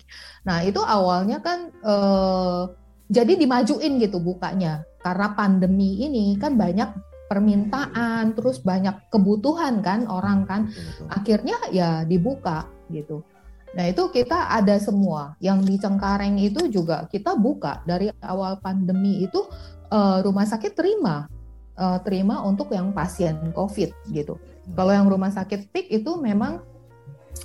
Nah 0.45 0.61
itu 0.65 0.81
awalnya 0.81 1.41
kan 1.41 1.73
eh, 1.73 2.63
jadi 3.09 3.33
dimajuin 3.39 3.97
gitu 4.03 4.21
bukanya. 4.21 4.85
Karena 5.01 5.33
pandemi 5.33 6.03
ini 6.03 6.35
kan 6.37 6.59
banyak 6.59 6.91
permintaan 7.27 8.39
terus 8.39 8.61
banyak 8.61 9.09
kebutuhan 9.09 9.81
kan 9.81 10.05
orang 10.11 10.45
kan. 10.45 10.69
Akhirnya 11.09 11.57
ya 11.73 12.05
dibuka 12.05 12.69
gitu. 12.93 13.25
Nah 13.73 13.89
itu 13.89 14.09
kita 14.13 14.53
ada 14.53 14.77
semua. 14.77 15.37
Yang 15.41 15.59
di 15.65 15.75
Cengkareng 15.81 16.37
itu 16.43 16.69
juga 16.69 17.09
kita 17.09 17.39
buka. 17.39 17.81
Dari 17.87 18.13
awal 18.25 18.59
pandemi 18.61 19.25
itu 19.25 19.47
uh, 19.93 20.21
rumah 20.21 20.45
sakit 20.45 20.73
terima. 20.75 21.29
Uh, 21.77 22.01
terima 22.01 22.41
untuk 22.41 22.73
yang 22.73 22.89
pasien 22.97 23.37
COVID 23.53 24.09
gitu 24.09 24.41
kalau 24.75 24.91
yang 24.91 25.07
rumah 25.07 25.31
sakit 25.31 25.71
PIK 25.71 26.03
itu 26.03 26.19
memang 26.19 26.65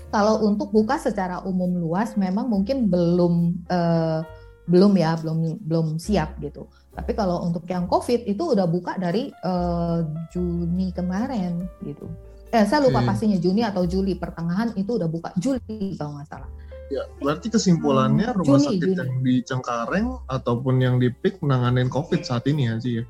kalau 0.09 0.43
untuk 0.47 0.71
buka 0.71 0.97
secara 0.97 1.43
umum 1.43 1.71
luas 1.77 2.15
memang 2.15 2.47
mungkin 2.47 2.87
belum 2.87 3.61
uh, 3.67 4.23
belum 4.71 4.93
ya 4.95 5.19
belum 5.19 5.61
belum 5.67 5.87
siap 5.99 6.39
gitu 6.39 6.69
tapi 6.95 7.11
kalau 7.15 7.43
untuk 7.43 7.67
yang 7.67 7.87
covid 7.87 8.23
itu 8.23 8.55
udah 8.55 8.67
buka 8.67 8.95
dari 8.95 9.31
uh, 9.43 10.05
Juni 10.31 10.95
kemarin 10.95 11.67
gitu 11.83 12.07
eh 12.51 12.63
saya 12.67 12.83
lupa 12.83 13.03
hmm. 13.03 13.07
pastinya 13.07 13.37
Juni 13.39 13.63
atau 13.63 13.83
Juli 13.83 14.15
pertengahan 14.15 14.75
itu 14.79 14.95
udah 14.95 15.09
buka 15.11 15.35
Juli 15.39 15.95
kalau 15.99 16.19
nggak 16.19 16.27
salah 16.29 16.49
ya 16.91 17.03
berarti 17.19 17.47
kesimpulannya 17.47 18.27
hmm, 18.31 18.37
rumah 18.43 18.59
Juni, 18.59 18.67
sakit 18.67 18.87
Juni. 18.91 18.99
yang 18.99 19.13
di 19.23 19.35
Cengkareng 19.43 20.07
ataupun 20.27 20.75
yang 20.79 20.95
di 20.99 21.07
PIK 21.11 21.43
menanganin 21.43 21.87
covid 21.87 22.21
saat 22.23 22.47
ini 22.47 22.67
ya 22.71 22.75
sih 22.79 22.93
ya 23.01 23.03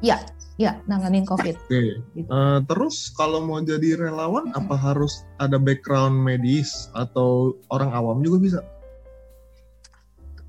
ya 0.00 0.20
ya 0.60 0.76
nanganin 0.84 1.24
covid 1.24 1.56
oke 1.56 1.72
okay. 1.72 1.96
gitu. 2.12 2.28
uh, 2.28 2.60
terus 2.68 3.08
kalau 3.16 3.40
mau 3.40 3.64
jadi 3.64 3.96
relawan 3.96 4.52
apa 4.52 4.76
harus 4.76 5.24
ada 5.40 5.56
background 5.56 6.20
medis 6.20 6.92
atau 6.92 7.56
orang 7.72 7.92
awam 7.96 8.20
juga 8.20 8.38
bisa 8.40 8.60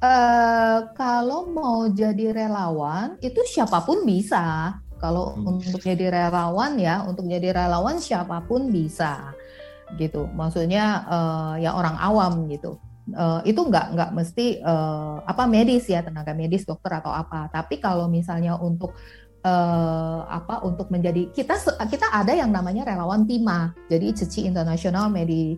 Uh, 0.01 0.89
kalau 0.97 1.45
mau 1.53 1.85
jadi 1.85 2.33
relawan 2.33 3.21
itu 3.21 3.37
siapa 3.45 3.85
pun 3.85 4.01
bisa. 4.01 4.73
Kalau 4.97 5.37
hmm. 5.37 5.45
untuk 5.45 5.77
jadi 5.77 6.09
relawan 6.09 6.73
ya, 6.81 7.05
untuk 7.05 7.29
jadi 7.29 7.53
relawan 7.53 8.01
siapa 8.01 8.41
pun 8.49 8.73
bisa, 8.73 9.29
gitu. 10.01 10.25
Maksudnya 10.33 11.05
uh, 11.05 11.53
ya 11.61 11.77
orang 11.77 12.01
awam 12.01 12.49
gitu. 12.49 12.81
Uh, 13.13 13.45
itu 13.45 13.61
nggak 13.61 13.93
nggak 13.93 14.11
mesti 14.17 14.57
uh, 14.65 15.21
apa 15.21 15.45
medis 15.45 15.85
ya 15.85 16.01
tenaga 16.01 16.33
medis 16.33 16.65
dokter 16.65 16.97
atau 16.97 17.13
apa. 17.13 17.53
Tapi 17.53 17.77
kalau 17.77 18.09
misalnya 18.09 18.57
untuk 18.57 18.97
uh, 19.45 20.19
apa 20.29 20.61
untuk 20.65 20.89
menjadi 20.93 21.29
kita 21.33 21.57
kita 21.89 22.07
ada 22.13 22.33
yang 22.33 22.53
namanya 22.53 22.85
relawan 22.85 23.25
TIMA. 23.25 23.73
Jadi 23.89 24.07
Cici 24.13 24.45
International 24.45 25.09
Medi 25.09 25.57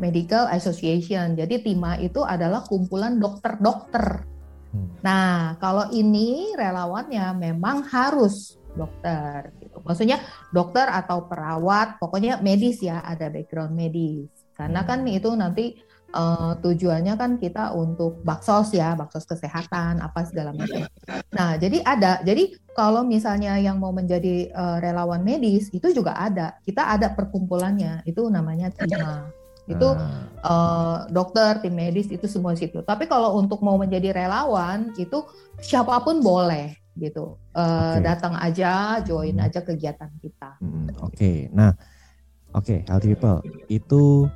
Medical 0.00 0.48
Association. 0.52 1.36
Jadi 1.36 1.62
TIMA 1.62 2.00
itu 2.00 2.24
adalah 2.24 2.64
kumpulan 2.64 3.20
dokter-dokter. 3.20 4.24
Hmm. 4.72 4.88
Nah, 5.04 5.60
kalau 5.60 5.92
ini 5.92 6.56
relawannya 6.56 7.36
memang 7.36 7.84
harus 7.92 8.56
dokter 8.72 9.52
gitu. 9.60 9.84
Maksudnya 9.84 10.18
dokter 10.48 10.88
atau 10.88 11.28
perawat, 11.28 12.00
pokoknya 12.00 12.40
medis 12.40 12.80
ya, 12.80 13.04
ada 13.04 13.28
background 13.28 13.76
medis. 13.76 14.32
Karena 14.56 14.80
hmm. 14.82 14.88
kan 14.88 14.98
itu 15.06 15.30
nanti 15.36 15.76
uh, 16.14 16.52
tujuannya 16.60 17.16
kan 17.16 17.40
kita 17.40 17.72
untuk 17.72 18.20
baksos 18.22 18.72
ya, 18.76 18.94
baksos 18.94 19.24
kesehatan 19.24 20.00
apa 20.00 20.24
segala 20.28 20.52
macam. 20.52 20.86
Nah, 21.32 21.56
jadi 21.56 21.82
ada. 21.82 22.20
Jadi 22.22 22.56
kalau 22.76 23.02
misalnya 23.02 23.56
yang 23.58 23.80
mau 23.80 23.90
menjadi 23.90 24.52
uh, 24.52 24.78
relawan 24.78 25.24
medis 25.24 25.72
itu 25.72 25.90
juga 25.92 26.16
ada. 26.16 26.56
Kita 26.62 26.92
ada 26.92 27.12
perkumpulannya. 27.12 28.04
Itu 28.04 28.28
namanya 28.28 28.70
TIMA 28.72 29.42
itu 29.70 29.88
uh, 30.42 31.06
dokter, 31.06 31.62
tim 31.62 31.74
medis 31.74 32.10
itu 32.10 32.26
semua 32.26 32.58
situ. 32.58 32.82
Tapi 32.82 33.06
kalau 33.06 33.38
untuk 33.38 33.62
mau 33.62 33.78
menjadi 33.78 34.10
relawan 34.10 34.90
itu 34.98 35.22
siapa 35.62 36.02
pun 36.02 36.18
boleh 36.18 36.74
gitu. 36.98 37.38
Uh, 37.54 37.96
okay. 37.96 38.04
Datang 38.04 38.34
aja, 38.36 39.00
join 39.06 39.38
hmm. 39.38 39.46
aja 39.46 39.60
kegiatan 39.62 40.10
kita. 40.18 40.58
Hmm, 40.60 40.90
oke, 40.98 41.14
okay. 41.14 41.48
nah 41.54 41.72
oke 42.52 42.68
okay, 42.68 42.78
healthy 42.84 43.14
people 43.14 43.40
itu 43.70 44.28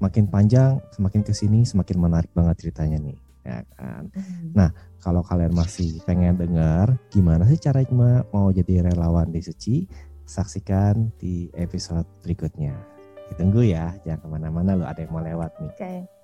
makin 0.00 0.26
panjang, 0.26 0.80
semakin 0.96 1.20
ke 1.22 1.32
sini 1.36 1.62
semakin 1.62 1.96
menarik 2.00 2.32
banget 2.32 2.66
ceritanya 2.66 2.98
nih, 2.98 3.18
ya 3.44 3.60
kan. 3.76 4.08
Hmm. 4.10 4.50
Nah 4.56 4.70
kalau 4.98 5.20
kalian 5.20 5.52
masih 5.52 6.00
pengen 6.08 6.40
dengar 6.40 6.96
gimana 7.12 7.44
sih 7.46 7.60
cara 7.60 7.84
mau 8.32 8.48
jadi 8.50 8.84
relawan 8.84 9.28
di 9.30 9.44
Suci, 9.44 9.84
saksikan 10.24 11.12
di 11.20 11.52
episode 11.54 12.08
berikutnya. 12.24 12.74
Ditunggu 13.30 13.62
ya, 13.62 13.94
jangan 14.02 14.20
ke 14.24 14.26
mana-mana 14.26 14.74
lo 14.74 14.84
ada 14.88 14.98
yang 15.04 15.12
mau 15.14 15.22
lewat 15.22 15.54
nih. 15.62 15.70
Oke. 15.70 15.78
Okay. 15.78 16.19